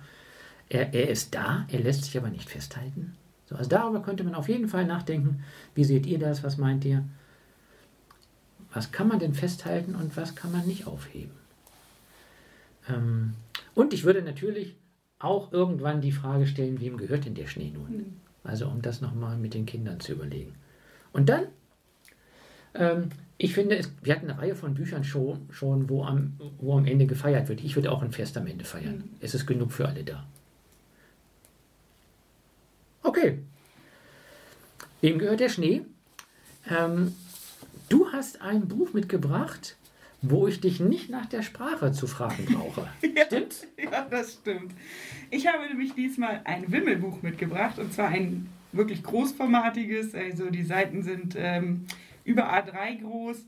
Er, 0.68 0.92
er 0.92 1.08
ist 1.08 1.34
da, 1.34 1.66
er 1.68 1.80
lässt 1.80 2.04
sich 2.04 2.18
aber 2.18 2.30
nicht 2.30 2.50
festhalten. 2.50 3.14
So, 3.46 3.56
also 3.56 3.70
darüber 3.70 4.02
könnte 4.02 4.24
man 4.24 4.34
auf 4.34 4.48
jeden 4.48 4.68
Fall 4.68 4.86
nachdenken. 4.86 5.42
Wie 5.74 5.84
seht 5.84 6.06
ihr 6.06 6.18
das? 6.18 6.42
Was 6.42 6.58
meint 6.58 6.84
ihr? 6.84 7.04
Was 8.72 8.92
kann 8.92 9.08
man 9.08 9.18
denn 9.18 9.34
festhalten 9.34 9.94
und 9.94 10.16
was 10.16 10.34
kann 10.34 10.52
man 10.52 10.66
nicht 10.66 10.86
aufheben? 10.86 11.37
Ähm, 12.88 13.34
und 13.74 13.92
ich 13.94 14.04
würde 14.04 14.22
natürlich 14.22 14.76
auch 15.18 15.52
irgendwann 15.52 16.00
die 16.00 16.12
Frage 16.12 16.46
stellen, 16.46 16.80
wem 16.80 16.96
gehört 16.96 17.24
denn 17.24 17.34
der 17.34 17.46
Schnee 17.46 17.70
nun? 17.70 18.20
Also 18.44 18.66
um 18.66 18.82
das 18.82 19.00
nochmal 19.00 19.36
mit 19.36 19.54
den 19.54 19.66
Kindern 19.66 20.00
zu 20.00 20.12
überlegen. 20.12 20.54
Und 21.12 21.28
dann, 21.28 21.46
ähm, 22.74 23.10
ich 23.36 23.54
finde, 23.54 23.76
es, 23.76 23.90
wir 24.02 24.14
hatten 24.14 24.30
eine 24.30 24.40
Reihe 24.40 24.54
von 24.54 24.74
Büchern 24.74 25.04
schon, 25.04 25.48
schon 25.50 25.88
wo, 25.88 26.04
am, 26.04 26.38
wo 26.58 26.76
am 26.76 26.86
Ende 26.86 27.06
gefeiert 27.06 27.48
wird. 27.48 27.62
Ich 27.62 27.76
würde 27.76 27.90
auch 27.90 28.02
ein 28.02 28.12
Fest 28.12 28.36
am 28.36 28.46
Ende 28.46 28.64
feiern. 28.64 29.10
Es 29.20 29.34
ist 29.34 29.46
genug 29.46 29.72
für 29.72 29.88
alle 29.88 30.04
da. 30.04 30.26
Okay. 33.02 33.38
Wem 35.00 35.18
gehört 35.18 35.40
der 35.40 35.48
Schnee? 35.48 35.82
Ähm, 36.68 37.14
du 37.88 38.12
hast 38.12 38.42
ein 38.42 38.68
Buch 38.68 38.92
mitgebracht, 38.92 39.76
wo 40.20 40.48
ich 40.48 40.60
dich 40.60 40.80
nicht 40.80 41.10
nach 41.10 41.26
der 41.26 41.42
Sprache 41.42 41.92
zu 41.92 42.06
fragen 42.06 42.44
brauche. 42.46 42.88
Stimmt's? 43.26 43.66
Ja, 43.76 44.06
das 44.10 44.34
stimmt. 44.34 44.72
Ich 45.30 45.46
habe 45.46 45.66
nämlich 45.68 45.94
diesmal 45.94 46.40
ein 46.44 46.70
Wimmelbuch 46.72 47.22
mitgebracht 47.22 47.78
und 47.78 47.92
zwar 47.92 48.08
ein 48.08 48.48
wirklich 48.72 49.02
großformatiges. 49.02 50.14
Also 50.14 50.50
die 50.50 50.64
Seiten 50.64 51.02
sind 51.02 51.36
ähm, 51.38 51.86
über 52.24 52.52
A3 52.52 53.00
groß. 53.00 53.44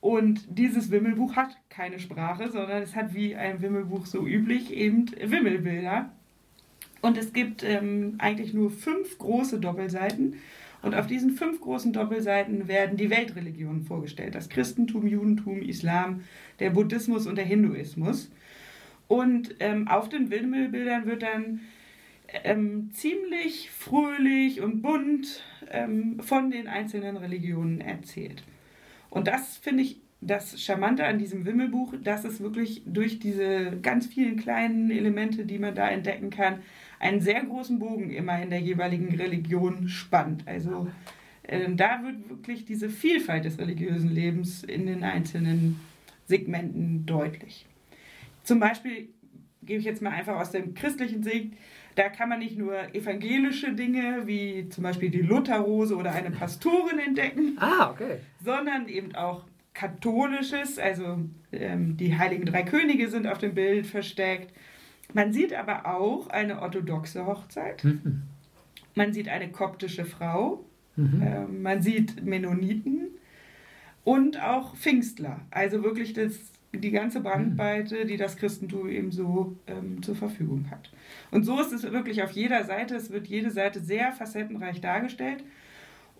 Und 0.00 0.40
dieses 0.48 0.90
Wimmelbuch 0.90 1.36
hat 1.36 1.56
keine 1.68 2.00
Sprache, 2.00 2.50
sondern 2.50 2.82
es 2.82 2.96
hat 2.96 3.14
wie 3.14 3.36
ein 3.36 3.62
Wimmelbuch 3.62 4.06
so 4.06 4.26
üblich 4.26 4.72
eben 4.72 5.06
Wimmelbilder. 5.12 6.10
Und 7.02 7.18
es 7.18 7.32
gibt 7.32 7.62
ähm, 7.62 8.14
eigentlich 8.18 8.54
nur 8.54 8.70
fünf 8.70 9.18
große 9.18 9.60
Doppelseiten. 9.60 10.34
Und 10.82 10.96
auf 10.96 11.06
diesen 11.06 11.30
fünf 11.30 11.60
großen 11.60 11.92
Doppelseiten 11.92 12.66
werden 12.66 12.96
die 12.96 13.08
Weltreligionen 13.08 13.82
vorgestellt. 13.82 14.34
Das 14.34 14.48
Christentum, 14.48 15.06
Judentum, 15.06 15.62
Islam, 15.62 16.24
der 16.58 16.70
Buddhismus 16.70 17.26
und 17.26 17.36
der 17.36 17.44
Hinduismus. 17.44 18.30
Und 19.06 19.54
ähm, 19.60 19.86
auf 19.88 20.08
den 20.08 20.30
Wimmelbildern 20.30 21.06
wird 21.06 21.22
dann 21.22 21.60
ähm, 22.44 22.90
ziemlich 22.92 23.70
fröhlich 23.70 24.60
und 24.60 24.82
bunt 24.82 25.42
ähm, 25.70 26.18
von 26.20 26.50
den 26.50 26.66
einzelnen 26.66 27.16
Religionen 27.16 27.80
erzählt. 27.80 28.42
Und 29.10 29.28
das 29.28 29.58
finde 29.58 29.82
ich 29.82 30.00
das 30.20 30.60
Charmante 30.62 31.04
an 31.04 31.18
diesem 31.18 31.44
Wimmelbuch, 31.44 31.94
dass 32.02 32.24
es 32.24 32.40
wirklich 32.40 32.82
durch 32.86 33.18
diese 33.18 33.78
ganz 33.82 34.06
vielen 34.06 34.36
kleinen 34.36 34.90
Elemente, 34.90 35.44
die 35.44 35.58
man 35.58 35.74
da 35.74 35.88
entdecken 35.88 36.30
kann, 36.30 36.60
einen 37.02 37.20
sehr 37.20 37.42
großen 37.44 37.78
Bogen 37.78 38.10
immer 38.10 38.40
in 38.42 38.50
der 38.50 38.60
jeweiligen 38.60 39.14
Religion 39.16 39.88
spannt. 39.88 40.44
Also 40.46 40.88
äh, 41.42 41.68
da 41.74 42.02
wird 42.02 42.28
wirklich 42.28 42.64
diese 42.64 42.88
Vielfalt 42.88 43.44
des 43.44 43.58
religiösen 43.58 44.08
Lebens 44.10 44.62
in 44.62 44.86
den 44.86 45.02
einzelnen 45.04 45.80
Segmenten 46.26 47.04
deutlich. 47.04 47.66
Zum 48.44 48.60
Beispiel 48.60 49.08
gebe 49.62 49.80
ich 49.80 49.84
jetzt 49.84 50.00
mal 50.02 50.10
einfach 50.10 50.38
aus 50.40 50.50
dem 50.50 50.74
christlichen 50.74 51.22
Sicht, 51.22 51.52
da 51.94 52.08
kann 52.08 52.28
man 52.28 52.38
nicht 52.38 52.56
nur 52.56 52.94
evangelische 52.94 53.74
Dinge 53.74 54.22
wie 54.26 54.68
zum 54.70 54.82
Beispiel 54.82 55.10
die 55.10 55.20
Lutherrose 55.20 55.96
oder 55.96 56.12
eine 56.12 56.30
Pastorin 56.30 56.98
entdecken, 56.98 57.56
Ah, 57.60 57.90
okay. 57.90 58.16
sondern 58.42 58.88
eben 58.88 59.14
auch 59.14 59.44
katholisches, 59.74 60.78
also 60.78 61.18
ähm, 61.52 61.96
die 61.96 62.16
heiligen 62.16 62.46
drei 62.46 62.62
Könige 62.62 63.08
sind 63.08 63.26
auf 63.26 63.38
dem 63.38 63.54
Bild 63.54 63.86
versteckt. 63.86 64.52
Man 65.12 65.32
sieht 65.32 65.52
aber 65.52 65.86
auch 65.86 66.28
eine 66.28 66.60
orthodoxe 66.60 67.26
Hochzeit. 67.26 67.84
Mhm. 67.84 68.22
Man 68.94 69.12
sieht 69.12 69.28
eine 69.28 69.50
koptische 69.50 70.04
Frau. 70.04 70.64
Mhm. 70.96 71.22
Ähm, 71.24 71.62
man 71.62 71.82
sieht 71.82 72.24
Mennoniten 72.24 73.08
und 74.04 74.42
auch 74.42 74.76
Pfingstler. 74.76 75.40
Also 75.50 75.82
wirklich 75.82 76.12
das, 76.12 76.38
die 76.72 76.90
ganze 76.90 77.20
Bandbreite, 77.20 78.04
die 78.04 78.16
das 78.16 78.36
Christentum 78.36 78.88
eben 78.88 79.10
so 79.10 79.56
ähm, 79.66 80.02
zur 80.02 80.16
Verfügung 80.16 80.70
hat. 80.70 80.90
Und 81.30 81.44
so 81.44 81.60
ist 81.60 81.72
es 81.72 81.82
wirklich 81.84 82.22
auf 82.22 82.32
jeder 82.32 82.64
Seite. 82.64 82.96
Es 82.96 83.10
wird 83.10 83.26
jede 83.26 83.50
Seite 83.50 83.80
sehr 83.80 84.12
facettenreich 84.12 84.80
dargestellt. 84.80 85.44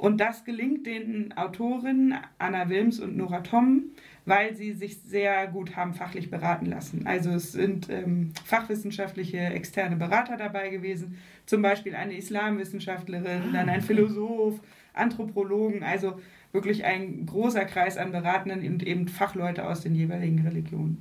Und 0.02 0.18
das 0.18 0.44
gelingt 0.44 0.84
den 0.84 1.32
Autorinnen 1.36 2.16
Anna 2.36 2.68
Wilms 2.68 2.98
und 2.98 3.16
Nora 3.16 3.38
Tom, 3.42 3.84
weil 4.26 4.56
sie 4.56 4.72
sich 4.72 5.00
sehr 5.00 5.46
gut 5.46 5.76
haben 5.76 5.94
fachlich 5.94 6.28
beraten 6.28 6.66
lassen. 6.66 7.06
Also 7.06 7.30
es 7.30 7.52
sind 7.52 7.88
ähm, 7.88 8.32
fachwissenschaftliche 8.44 9.38
externe 9.38 9.94
Berater 9.94 10.36
dabei 10.36 10.70
gewesen, 10.70 11.18
zum 11.46 11.62
Beispiel 11.62 11.94
eine 11.94 12.16
Islamwissenschaftlerin, 12.16 13.52
dann 13.52 13.68
ein 13.68 13.80
Philosoph, 13.80 14.58
Anthropologen, 14.92 15.84
also 15.84 16.20
wirklich 16.50 16.84
ein 16.84 17.24
großer 17.24 17.64
Kreis 17.64 17.96
an 17.96 18.10
Beratenden 18.10 18.66
und 18.66 18.84
eben 18.84 19.06
Fachleute 19.06 19.68
aus 19.68 19.82
den 19.82 19.94
jeweiligen 19.94 20.44
Religionen. 20.44 21.00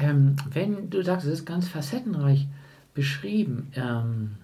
Ähm, 0.00 0.34
wenn 0.50 0.90
du 0.90 1.02
sagst, 1.02 1.24
es 1.24 1.34
ist 1.34 1.46
ganz 1.46 1.68
facettenreich 1.68 2.48
beschrieben, 2.94 3.70
ähm, 3.76 4.38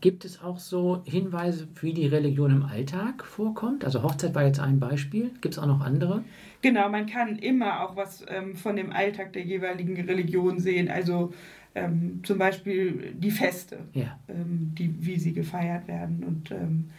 gibt 0.00 0.24
es 0.24 0.42
auch 0.42 0.58
so 0.58 1.02
Hinweise, 1.04 1.66
wie 1.80 1.92
die 1.92 2.06
Religion 2.06 2.50
im 2.50 2.62
Alltag 2.64 3.24
vorkommt? 3.24 3.84
Also 3.84 4.02
Hochzeit 4.02 4.34
war 4.34 4.44
jetzt 4.46 4.60
ein 4.60 4.78
Beispiel. 4.80 5.30
Gibt 5.40 5.54
es 5.54 5.58
auch 5.58 5.66
noch 5.66 5.80
andere? 5.80 6.24
Genau, 6.62 6.88
man 6.88 7.06
kann 7.06 7.36
immer 7.36 7.82
auch 7.82 7.96
was 7.96 8.24
ähm, 8.28 8.54
von 8.56 8.76
dem 8.76 8.92
Alltag 8.92 9.32
der 9.32 9.42
jeweiligen 9.44 9.96
Religion 10.04 10.58
sehen. 10.58 10.88
Also 10.90 11.32
ähm, 11.74 12.20
zum 12.24 12.38
Beispiel 12.38 13.14
die 13.16 13.30
Feste, 13.30 13.78
Ja. 13.94 14.18
ähm, 14.28 14.72
die, 14.76 14.94
wie 15.00 15.18
sie 15.18 15.32
gefeiert 15.32 15.86
werden. 15.88 16.24
Und 16.26 16.50
ähm, 16.50 16.90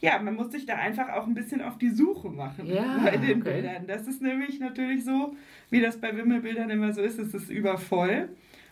ja, 0.00 0.18
man 0.18 0.34
muss 0.34 0.50
sich 0.52 0.66
da 0.66 0.76
einfach 0.76 1.10
auch 1.10 1.26
ein 1.26 1.34
bisschen 1.34 1.60
auf 1.62 1.78
die 1.78 1.90
Suche 1.90 2.28
machen 2.28 2.66
Ja, 2.66 2.98
bei 3.04 3.16
den 3.16 3.40
okay. 3.42 3.52
Bildern. 3.52 3.86
Das 3.86 4.06
ist 4.06 4.22
nämlich 4.22 4.60
natürlich 4.60 5.04
so, 5.04 5.34
wie 5.70 5.80
das 5.80 5.98
bei 6.00 6.16
Wimmelbildern 6.16 6.70
immer 6.70 6.92
so 6.92 7.00
ist, 7.02 7.18
es 7.18 7.34
ist 7.34 7.50
übervoll. 7.50 8.28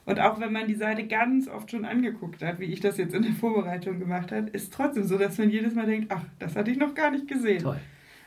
Und 0.09 0.21
auch 0.21 0.41
wenn 0.41 0.55
man 0.55 0.67
die 0.67 0.75
Seite 0.75 1.07
ganz 1.07 1.49
oft 1.49 1.71
schon 1.71 1.85
angeguckt 1.85 2.43
hat, 2.43 2.61
wie 2.61 2.65
ich 2.65 2.81
das 2.81 2.97
jetzt 2.97 3.15
in 3.15 3.25
der 3.25 3.33
Vorbereitung 3.33 3.99
gemacht 3.99 4.33
habe, 4.33 4.49
ist 4.49 4.73
trotzdem 4.73 5.05
so, 5.05 5.19
dass 5.19 5.37
man 5.37 5.51
jedes 5.51 5.75
Mal 5.75 5.85
denkt, 5.85 6.11
ach, 6.11 6.25
das 6.39 6.57
hatte 6.57 6.71
ich 6.71 6.79
noch 6.79 6.95
gar 6.95 7.11
nicht 7.11 7.29
gesehen. 7.29 7.63
Toll. 7.63 7.79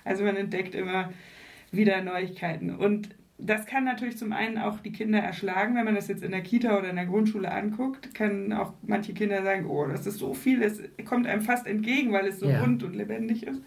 Also 0.06 0.24
man 0.24 0.36
entdeckt 0.36 0.76
immer 0.76 1.12
wieder 1.72 2.04
Neuigkeiten. 2.04 2.70
Und 2.70 3.10
das 3.40 3.66
kann 3.66 3.84
natürlich 3.84 4.16
zum 4.16 4.32
einen 4.32 4.60
auch 4.60 4.80
die 4.82 4.92
Kinder 4.92 5.18
erschlagen, 5.18 5.76
wenn 5.76 5.86
man 5.86 5.96
das 5.96 6.08
jetzt 6.08 6.22
in 6.24 6.30
der 6.30 6.42
Kita 6.42 6.78
oder 6.78 6.92
in 6.92 6.98
der 6.98 7.08
Grundschule 7.08 7.52
anguckt, 7.52 8.14
können 8.14 8.54
auch 8.54 8.74
manche 8.84 9.16
Kinder 9.16 9.42
sagen, 9.42 9.66
oh, 9.66 9.88
das 9.88 10.06
ist 10.06 10.20
so 10.20 10.36
viel, 10.36 10.62
es 10.62 10.84
kommt 11.06 11.26
einem 11.26 11.42
fast 11.42 11.66
entgegen, 11.66 12.12
weil 12.12 12.28
es 12.28 12.40
so 12.40 12.48
Ja. 12.48 12.60
bunt 12.62 12.84
und 12.84 12.96
lebendig 12.96 13.48
ist. 13.48 13.60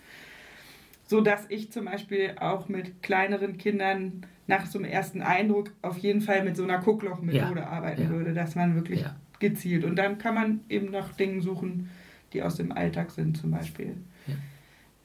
So 1.06 1.20
dass 1.20 1.46
ich 1.48 1.70
zum 1.70 1.84
Beispiel 1.86 2.34
auch 2.40 2.68
mit 2.68 3.02
kleineren 3.02 3.58
Kindern 3.58 4.22
nach 4.46 4.66
so 4.66 4.78
einem 4.78 4.90
ersten 4.90 5.22
Eindruck 5.22 5.72
auf 5.82 5.98
jeden 5.98 6.20
Fall 6.20 6.44
mit 6.44 6.56
so 6.56 6.64
einer 6.64 6.78
Guckloch-Methode 6.78 7.60
Ja. 7.60 7.66
arbeiten 7.68 8.02
Ja. 8.02 8.08
würde, 8.10 8.32
dass 8.34 8.54
man 8.54 8.74
wirklich 8.74 9.00
Ja. 9.00 9.16
gezielt 9.38 9.84
und 9.84 9.96
dann 9.96 10.18
kann 10.18 10.34
man 10.34 10.60
eben 10.68 10.90
nach 10.90 11.12
Dingen 11.12 11.40
suchen, 11.40 11.90
die 12.32 12.42
aus 12.42 12.56
dem 12.56 12.72
Alltag 12.72 13.10
sind 13.10 13.36
zum 13.36 13.50
Beispiel. 13.50 13.96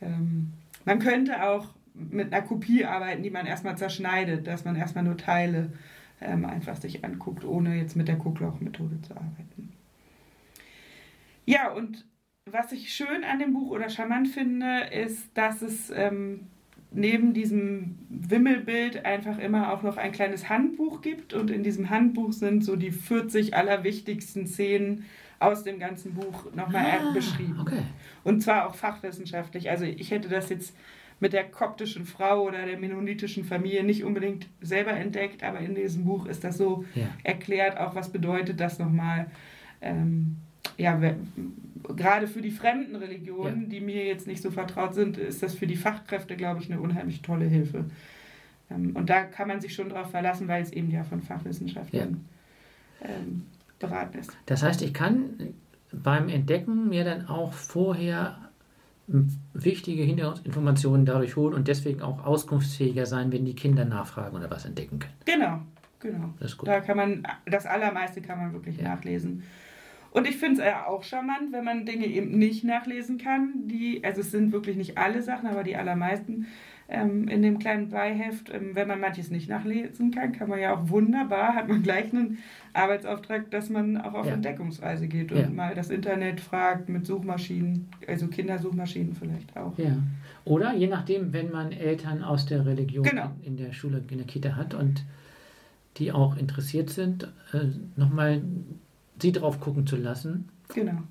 Ähm, 0.02 0.54
man 0.86 1.00
könnte 1.00 1.44
auch 1.44 1.74
mit 1.94 2.34
einer 2.34 2.46
Kopie 2.46 2.86
arbeiten, 2.86 3.24
die 3.24 3.30
man 3.30 3.46
erstmal 3.46 3.78
zerschneidet, 3.78 4.48
dass 4.48 4.64
man 4.64 4.76
erstmal 4.76 5.04
nur 5.04 5.18
Teile 5.18 5.74
ähm, 6.22 6.46
einfach 6.46 6.78
sich 6.78 7.04
anguckt, 7.04 7.44
ohne 7.44 7.76
jetzt 7.78 7.96
mit 7.96 8.08
der 8.08 8.16
Guckloch-Methode 8.16 9.02
zu 9.02 9.14
arbeiten. 9.16 9.74
Ja, 11.46 11.72
und 11.72 12.06
was 12.52 12.72
ich 12.72 12.94
schön 12.94 13.24
an 13.24 13.40
dem 13.40 13.54
Buch 13.54 13.72
oder 13.72 13.90
charmant 13.90 14.28
finde, 14.30 14.86
ist, 14.92 15.30
dass 15.36 15.62
es 15.62 15.92
ähm, 15.96 16.48
neben 16.92 17.34
diesem 17.34 18.00
Wimmelbild 18.10 19.06
einfach 19.06 19.38
immer 19.38 19.72
auch 19.74 19.84
noch 19.84 19.98
ein 19.98 20.12
kleines 20.12 20.50
Handbuch 20.50 21.02
gibt. 21.02 21.34
Und 21.34 21.52
in 21.52 21.64
diesem 21.64 21.90
Handbuch 21.90 22.34
sind 22.34 22.64
so 22.64 22.76
die 22.76 22.92
40 22.92 23.56
allerwichtigsten 23.56 24.48
Szenen 24.48 25.06
aus 25.40 25.64
dem 25.64 25.80
ganzen 25.80 26.14
Buch 26.16 26.54
nochmal 26.54 26.86
Ah, 27.00 27.14
beschrieben. 27.14 27.60
Okay. 27.62 27.84
Und 28.24 28.42
zwar 28.42 28.68
auch 28.68 28.76
fachwissenschaftlich. 28.76 29.70
Also 29.70 29.86
ich 29.86 30.12
hätte 30.12 30.28
das 30.30 30.50
jetzt 30.50 30.76
mit 31.22 31.34
der 31.34 31.44
koptischen 31.46 32.06
Frau 32.06 32.44
oder 32.44 32.66
der 32.66 32.78
mennonitischen 32.80 33.44
Familie 33.44 33.84
nicht 33.84 34.04
unbedingt 34.04 34.48
selber 34.62 34.92
entdeckt, 34.92 35.44
aber 35.44 35.60
in 35.60 35.76
diesem 35.76 36.06
Buch 36.06 36.26
ist 36.26 36.44
das 36.44 36.58
so 36.58 36.86
Ja. 36.96 37.08
erklärt, 37.24 37.78
auch 37.78 37.94
was 37.96 38.10
bedeutet 38.12 38.60
das 38.60 38.80
nochmal. 38.80 39.30
Ähm, 39.82 40.38
ja, 40.80 41.00
gerade 41.96 42.28
für 42.28 42.42
die 42.42 42.52
fremden 42.52 42.96
Religionen, 42.96 43.64
Ja. 43.64 43.68
die 43.70 43.82
mir 43.82 44.06
jetzt 44.06 44.28
nicht 44.28 44.42
so 44.42 44.50
vertraut 44.52 44.94
sind, 44.96 45.18
ist 45.18 45.44
das 45.44 45.54
für 45.56 45.68
die 45.68 45.76
Fachkräfte, 45.76 46.36
glaube 46.36 46.62
ich, 46.62 46.72
eine 46.72 46.80
unheimlich 46.80 47.22
tolle 47.22 47.46
Hilfe. 47.46 47.86
Ähm, 48.72 48.96
und 48.96 49.10
da 49.10 49.24
kann 49.24 49.48
man 49.48 49.60
sich 49.62 49.74
schon 49.74 49.90
drauf 49.90 50.12
verlassen, 50.12 50.48
weil 50.48 50.62
es 50.64 50.72
eben 50.72 50.90
ja 50.92 51.04
von 51.04 51.22
Fachwissenschaftlern 51.22 52.26
ähm, 53.04 53.44
beraten 53.80 54.20
ist. 54.20 54.32
Das 54.46 54.64
heißt, 54.64 54.82
ich 54.82 54.94
kann 54.94 55.32
beim 55.92 56.30
Entdecken 56.30 56.90
mir 56.90 57.04
dann 57.04 57.28
auch 57.28 57.54
vorher 57.54 58.38
wichtige 59.54 60.04
Hintergrundinformationen 60.04 61.04
dadurch 61.06 61.36
holen 61.36 61.56
und 61.56 61.68
deswegen 61.68 62.02
auch 62.04 62.24
auskunftsfähiger 62.26 63.08
sein, 63.08 63.32
wenn 63.32 63.44
die 63.44 63.56
Kinder 63.56 63.84
nachfragen 63.86 64.38
oder 64.38 64.52
was 64.52 64.66
entdecken 64.66 65.00
können. 65.00 65.14
Genau, 65.26 65.62
genau. 66.00 66.30
Das 66.40 66.52
ist 66.52 66.58
gut. 66.58 66.68
Da 66.70 66.80
kann 66.80 66.96
man, 66.96 67.24
das 67.48 67.66
Allermeiste 67.66 68.22
kann 68.22 68.38
man 68.38 68.54
wirklich 68.54 68.78
Ja. 68.78 68.84
nachlesen. 68.96 69.42
Und 70.12 70.28
ich 70.28 70.38
finde 70.38 70.62
es 70.62 70.68
ja 70.68 70.88
auch 70.88 71.04
charmant, 71.04 71.52
wenn 71.52 71.64
man 71.64 71.86
Dinge 71.86 72.06
eben 72.08 72.38
nicht 72.38 72.64
nachlesen 72.64 73.18
kann. 73.18 73.68
Die, 73.68 74.02
also 74.04 74.22
es 74.22 74.32
sind 74.32 74.52
wirklich 74.52 74.76
nicht 74.76 74.98
alle 74.98 75.22
Sachen, 75.22 75.48
aber 75.48 75.64
die 75.64 75.76
allermeisten 75.76 76.48
ähm, 76.92 77.28
in 77.28 77.44
dem 77.44 77.60
kleinen 77.60 77.90
Beiheft. 77.90 78.52
Ähm, 78.52 78.72
wenn 78.74 78.88
man 78.88 79.00
manches 79.00 79.30
nicht 79.30 79.48
nachlesen 79.48 80.10
kann, 80.10 80.32
kann 80.32 80.50
man 80.50 80.60
ja 80.60 80.76
auch 80.76 80.90
wunderbar, 80.90 81.54
hat 81.54 81.68
man 81.68 81.84
gleich 81.84 82.12
einen 82.12 82.40
Arbeitsauftrag, 82.74 83.52
dass 83.52 83.70
man 83.70 83.98
auch 83.98 84.16
auf 84.16 84.26
Ja. 84.26 84.34
Entdeckungsreise 84.34 85.08
geht 85.08 85.32
und 85.32 85.38
Ja. 85.38 85.50
mal 85.50 85.76
das 85.76 85.92
Internet 85.92 86.42
fragt 86.42 86.90
mit 86.90 87.06
Suchmaschinen, 87.06 87.88
also 88.08 88.28
Kindersuchmaschinen 88.28 89.14
vielleicht 89.14 89.56
auch. 89.56 89.78
Ja. 89.78 89.98
Oder 90.46 90.74
je 90.74 90.88
nachdem, 90.88 91.32
wenn 91.34 91.52
man 91.52 91.72
Eltern 91.72 92.24
aus 92.24 92.48
der 92.48 92.66
Religion 92.66 93.04
Genau. 93.06 93.30
in 93.44 93.58
der 93.58 93.74
Schule, 93.74 94.02
in 94.10 94.18
der 94.18 94.26
Kita 94.26 94.56
hat 94.56 94.74
und 94.74 95.04
die 95.98 96.12
auch 96.12 96.38
interessiert 96.38 96.90
sind, 96.90 97.32
äh, 97.54 97.68
nochmal 97.96 98.42
sie 99.22 99.32
drauf 99.32 99.60
gucken 99.60 99.86
zu 99.88 99.96
lassen. 99.96 100.50
Genau. 100.74 101.02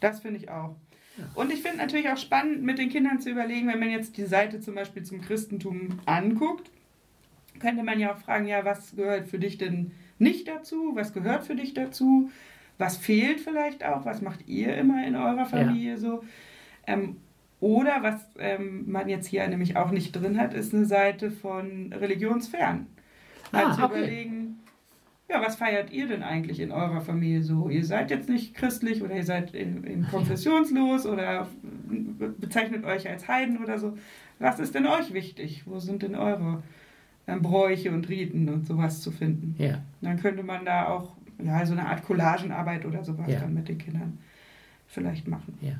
Das 0.00 0.20
finde 0.20 0.38
ich 0.38 0.50
auch. 0.50 0.76
Ja. 1.16 1.24
Und 1.34 1.52
ich 1.52 1.62
finde 1.62 1.78
natürlich 1.78 2.08
auch 2.08 2.16
spannend, 2.16 2.62
mit 2.62 2.78
den 2.78 2.88
Kindern 2.88 3.20
zu 3.20 3.30
überlegen, 3.30 3.68
wenn 3.68 3.80
man 3.80 3.90
jetzt 3.90 4.16
die 4.16 4.26
Seite 4.26 4.60
zum 4.60 4.74
Beispiel 4.74 5.02
zum 5.02 5.20
Christentum 5.20 5.98
anguckt, 6.06 6.70
könnte 7.58 7.82
man 7.82 7.98
ja 7.98 8.12
auch 8.12 8.18
fragen, 8.18 8.46
ja, 8.46 8.64
was 8.64 8.94
gehört 8.94 9.28
für 9.28 9.38
dich 9.38 9.58
denn 9.58 9.92
nicht 10.18 10.46
dazu? 10.46 10.92
Was 10.94 11.12
gehört 11.12 11.44
für 11.44 11.56
dich 11.56 11.74
dazu? 11.74 12.30
Was 12.78 12.96
fehlt 12.96 13.40
vielleicht 13.40 13.84
auch? 13.84 14.04
Was 14.04 14.22
macht 14.22 14.46
ihr 14.46 14.76
immer 14.76 15.04
in 15.04 15.16
eurer 15.16 15.46
Familie 15.46 15.98
so? 15.98 16.22
Ähm, 16.86 17.16
oder 17.60 18.02
was 18.02 18.24
ähm, 18.38 18.90
man 18.90 19.08
jetzt 19.08 19.26
hier 19.26 19.46
nämlich 19.48 19.76
auch 19.76 19.90
nicht 19.90 20.12
drin 20.12 20.38
hat, 20.38 20.54
ist 20.54 20.72
eine 20.72 20.84
Seite 20.84 21.32
von 21.32 21.92
religionsfern. 21.92 22.86
Ah, 23.50 23.74
zu 23.74 23.82
okay. 23.82 23.98
überlegen, 23.98 24.47
ja, 25.30 25.42
was 25.42 25.56
feiert 25.56 25.90
ihr 25.92 26.08
denn 26.08 26.22
eigentlich 26.22 26.60
in 26.60 26.72
eurer 26.72 27.00
Familie 27.00 27.42
so? 27.42 27.68
Ihr 27.68 27.84
seid 27.84 28.10
jetzt 28.10 28.28
nicht 28.28 28.54
christlich 28.54 29.02
oder 29.02 29.14
ihr 29.14 29.24
seid 29.24 29.54
in, 29.54 29.84
in 29.84 30.06
konfessionslos 30.08 31.04
oder 31.06 31.48
bezeichnet 32.38 32.84
euch 32.84 33.08
als 33.08 33.28
Heiden 33.28 33.62
oder 33.62 33.78
so. 33.78 33.98
Was 34.38 34.58
ist 34.58 34.74
denn 34.74 34.86
euch 34.86 35.12
wichtig? 35.12 35.64
Wo 35.66 35.80
sind 35.80 36.02
denn 36.02 36.14
eure 36.14 36.62
ähm, 37.26 37.42
Bräuche 37.42 37.90
und 37.90 38.08
Riten 38.08 38.48
und 38.48 38.66
sowas 38.66 39.02
zu 39.02 39.10
finden? 39.10 39.54
Ja. 39.58 39.82
Dann 40.00 40.18
könnte 40.18 40.42
man 40.42 40.64
da 40.64 40.88
auch 40.88 41.14
ja, 41.42 41.64
so 41.66 41.72
eine 41.72 41.86
Art 41.86 42.04
Collagenarbeit 42.04 42.86
oder 42.86 43.04
sowas 43.04 43.30
Ja. 43.30 43.40
dann 43.40 43.52
mit 43.52 43.68
den 43.68 43.78
Kindern 43.78 44.18
vielleicht 44.86 45.28
machen. 45.28 45.58
Ja. 45.60 45.74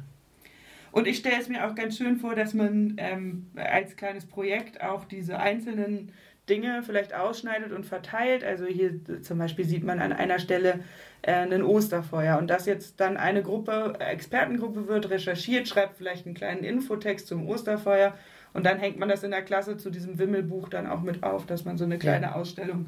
Und 0.92 1.06
ich 1.06 1.18
stelle 1.18 1.40
es 1.40 1.48
mir 1.48 1.66
auch 1.66 1.74
ganz 1.74 1.96
schön 1.96 2.16
vor, 2.16 2.34
dass 2.34 2.54
man 2.54 2.94
ähm, 2.98 3.46
als 3.54 3.96
kleines 3.96 4.26
Projekt 4.26 4.82
auch 4.82 5.04
diese 5.04 5.38
einzelnen 5.38 6.12
Dinge 6.48 6.82
vielleicht 6.82 7.14
ausschneidet 7.14 7.72
und 7.72 7.84
verteilt. 7.84 8.44
Also 8.44 8.66
hier 8.66 9.00
zum 9.22 9.38
Beispiel 9.38 9.64
sieht 9.64 9.84
man 9.84 10.00
an 10.00 10.12
einer 10.12 10.38
Stelle 10.38 10.80
äh, 11.22 11.32
ein 11.32 11.62
Osterfeuer 11.62 12.38
und 12.38 12.48
das 12.48 12.66
jetzt 12.66 13.00
dann 13.00 13.16
eine 13.16 13.42
Gruppe, 13.42 13.94
Expertengruppe 13.98 14.88
wird, 14.88 15.10
recherchiert, 15.10 15.68
schreibt 15.68 15.96
vielleicht 15.96 16.26
einen 16.26 16.34
kleinen 16.34 16.64
Infotext 16.64 17.26
zum 17.26 17.48
Osterfeuer 17.48 18.14
und 18.52 18.64
dann 18.64 18.78
hängt 18.78 18.98
man 18.98 19.08
das 19.08 19.22
in 19.22 19.30
der 19.30 19.42
Klasse 19.42 19.76
zu 19.76 19.90
diesem 19.90 20.18
Wimmelbuch 20.18 20.68
dann 20.68 20.86
auch 20.86 21.02
mit 21.02 21.22
auf, 21.22 21.46
dass 21.46 21.64
man 21.64 21.78
so 21.78 21.84
eine 21.84 21.98
kleine 21.98 22.34
Ausstellung 22.34 22.86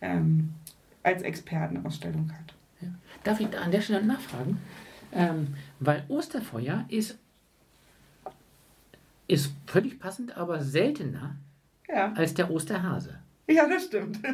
ähm, 0.00 0.54
als 1.02 1.22
Expertenausstellung 1.22 2.30
hat. 2.32 2.54
Ja. 2.80 2.88
Darf 3.24 3.40
ich 3.40 3.48
da 3.48 3.60
an 3.60 3.70
der 3.70 3.80
Stelle 3.80 4.04
nachfragen? 4.04 4.60
Ähm, 5.12 5.54
weil 5.80 6.04
Osterfeuer 6.08 6.84
ist, 6.88 7.18
ist 9.26 9.52
völlig 9.66 9.98
passend, 9.98 10.36
aber 10.36 10.60
seltener 10.60 11.36
Ja, 11.88 12.12
als 12.14 12.34
der 12.34 12.50
Osterhase. 12.50 13.18
ja 13.48 13.68
das 13.68 13.84
stimmt. 13.84 14.18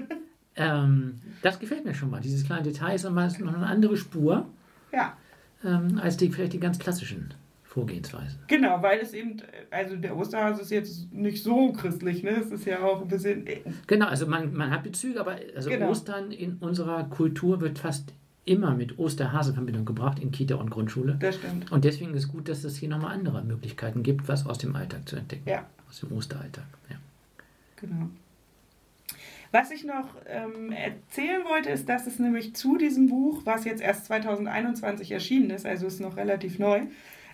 Ähm, 0.57 1.21
das 1.43 1.59
gefällt 1.59 1.85
mir 1.85 1.95
schon 1.95 2.11
mal. 2.11 2.21
Dieses 2.21 2.45
kleine 2.45 2.63
Detail 2.63 2.95
ist 2.95 3.03
nochmal 3.03 3.29
noch 3.41 3.55
eine 3.55 3.67
andere 3.67 3.97
Spur 3.97 4.47
ja. 4.93 5.17
ähm, 5.65 5.99
als 6.01 6.17
die 6.17 6.31
vielleicht 6.31 6.53
die 6.53 6.61
ganz 6.61 6.79
klassischen 6.79 7.35
Vorgehensweisen. 7.65 8.39
Genau, 8.47 8.81
weil 8.81 9.01
es 9.01 9.15
eben, 9.15 9.39
also 9.73 9.97
der 9.97 10.17
Osterhase 10.17 10.63
ist 10.63 10.71
jetzt 10.71 11.13
nicht 11.13 11.43
so 11.43 11.73
christlich, 11.73 12.23
ne? 12.23 12.37
Es 12.37 12.53
ist 12.53 12.67
ja 12.67 12.85
auch 12.85 13.03
ein 13.03 13.09
bisschen. 13.09 13.45
Genau, 13.89 14.07
also 14.07 14.29
man, 14.29 14.55
man 14.55 14.71
hat 14.71 14.85
Bezüge, 14.85 15.19
aber 15.19 15.39
also 15.57 15.71
Genau. 15.71 15.91
Ostern 15.91 16.31
in 16.31 16.59
unserer 16.59 17.03
Kultur 17.05 17.61
wird 17.61 17.81
fast 17.81 18.13
immer 18.45 18.75
mit 18.75 18.99
Osterhase-Verbindung 18.99 19.85
gebracht 19.87 20.21
in 20.21 20.31
Kita 20.31 20.55
und 20.55 20.71
Grundschule. 20.71 21.17
Das 21.19 21.35
stimmt. 21.35 21.73
Und 21.73 21.85
deswegen 21.85 22.15
ist 22.15 22.29
gut, 22.29 22.49
dass 22.49 22.63
es 22.63 22.77
hier 22.77 22.89
nochmal 22.89 23.13
andere 23.15 23.43
Möglichkeiten 23.43 24.05
gibt, 24.05 24.29
was 24.29 24.47
aus 24.47 24.59
dem 24.59 24.77
Alltag 24.77 25.09
zu 25.09 25.17
entdecken. 25.17 25.49
Ja. 25.49 25.67
Aus 25.89 25.99
dem 26.01 26.13
Osteralltag. 26.13 26.67
Ja. 26.91 26.97
Genau. 27.77 28.09
Was 29.53 29.71
ich 29.71 29.85
noch 29.85 30.17
ähm, 30.27 30.73
erzählen 30.73 31.45
wollte, 31.45 31.71
ist, 31.71 31.89
dass 31.89 32.09
es 32.09 32.19
nämlich 32.19 32.57
zu 32.57 32.77
diesem 32.77 33.09
Buch, 33.09 33.43
was 33.45 33.65
jetzt 33.65 33.81
erst 33.81 34.07
2021 34.07 35.13
erschienen 35.13 35.51
ist, 35.51 35.65
also 35.65 35.87
ist 35.87 36.01
noch 36.01 36.17
relativ 36.17 36.59
neu, 36.59 36.83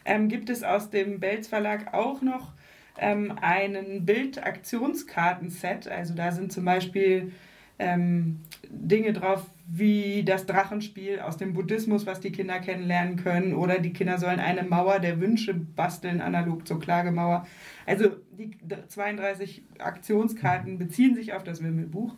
ähm, 0.04 0.28
gibt 0.28 0.50
es 0.50 0.62
aus 0.62 0.90
dem 0.90 1.18
Belz 1.18 1.48
Verlag 1.48 1.94
auch 1.94 2.20
noch 2.20 2.52
ähm, 2.98 3.32
einen 3.40 4.04
Bildaktionskartenset. 4.04 5.88
Also 5.88 6.14
da 6.14 6.30
sind 6.32 6.52
zum 6.52 6.66
Beispiel 6.66 7.32
ähm, 7.80 8.40
Dinge 8.68 9.12
drauf 9.12 9.44
wie 9.72 10.24
das 10.24 10.46
Drachenspiel 10.46 11.20
aus 11.20 11.36
dem 11.36 11.54
Buddhismus, 11.54 12.04
was 12.04 12.20
die 12.20 12.32
Kinder 12.32 12.58
kennenlernen 12.58 13.16
können, 13.16 13.54
oder 13.54 13.78
die 13.78 13.92
Kinder 13.92 14.18
sollen 14.18 14.40
eine 14.40 14.64
Mauer 14.64 14.98
der 14.98 15.20
Wünsche 15.20 15.54
basteln, 15.54 16.20
analog 16.20 16.66
zur 16.66 16.80
Klagemauer. 16.80 17.46
Also 17.86 18.10
die 18.36 18.50
32 18.88 19.62
Aktionskarten 19.78 20.78
beziehen 20.78 21.14
sich 21.14 21.32
auf 21.32 21.44
das 21.44 21.62
Wimmelbuch. 21.62 22.16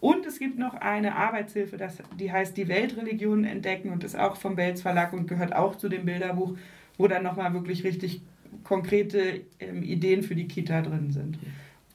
Und 0.00 0.24
es 0.26 0.38
gibt 0.38 0.58
noch 0.58 0.74
eine 0.74 1.16
Arbeitshilfe, 1.16 1.76
das, 1.76 1.98
die 2.18 2.32
heißt 2.32 2.56
Die 2.56 2.68
Weltreligionen 2.68 3.44
entdecken 3.44 3.90
und 3.90 4.04
ist 4.04 4.16
auch 4.16 4.36
vom 4.36 4.56
Belz 4.56 4.80
Verlag 4.80 5.12
und 5.12 5.26
gehört 5.26 5.54
auch 5.54 5.76
zu 5.76 5.88
dem 5.88 6.06
Bilderbuch, 6.06 6.56
wo 6.96 7.06
dann 7.06 7.22
nochmal 7.22 7.52
wirklich 7.52 7.84
richtig 7.84 8.22
konkrete 8.64 9.42
ähm, 9.60 9.82
Ideen 9.82 10.22
für 10.22 10.34
die 10.34 10.48
Kita 10.48 10.80
drin 10.80 11.10
sind, 11.10 11.38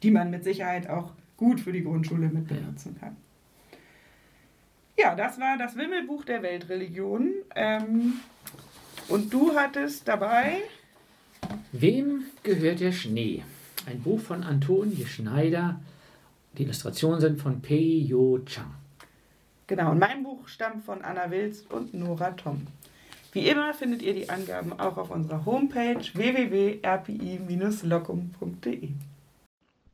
die 0.04 0.12
man 0.12 0.30
mit 0.30 0.44
Sicherheit 0.44 0.89
auch 0.89 1.13
gut 1.38 1.60
für 1.60 1.72
die 1.72 1.84
Grundschule 1.84 2.30
mit 2.30 2.48
benutzen 2.48 2.98
kann. 3.00 3.15
Ja, 4.98 5.15
das 5.15 5.39
war 5.39 5.58
das 5.58 5.76
Wimmelbuch 5.76 6.24
der 6.26 6.43
Weltreligionen. 6.43 7.34
Ähm, 7.56 8.13
und 9.10 9.34
du 9.34 9.56
hattest 9.56 10.08
dabei, 10.08 10.62
Wem 11.72 12.24
gehört 12.43 12.80
der 12.80 12.91
Schnee? 12.91 13.43
Ein 13.86 14.02
Buch 14.02 14.19
von 14.19 14.43
Antonie 14.43 15.06
Schneider. 15.06 15.80
Die 16.58 16.63
Illustrationen 16.63 17.19
sind 17.19 17.41
von 17.41 17.62
Pei 17.62 17.76
Yo 17.76 18.39
Chang. 18.46 18.74
genau, 19.67 19.91
und 19.91 20.00
mein 20.00 20.24
Buch 20.24 20.48
stammt 20.48 20.86
von 20.86 21.02
Anna 21.02 21.30
Wilz 21.32 21.65
und 21.69 21.93
Nora 21.93 22.32
Tom. 22.32 22.67
Wie 23.34 23.50
immer 23.50 23.74
findet 23.74 24.02
ihr 24.04 24.13
die 24.13 24.30
Angaben 24.30 24.72
auch 24.80 24.96
auf 24.98 25.10
unserer 25.10 25.43
Homepage 25.46 26.00
www.rpi-locum.de. 26.13 28.89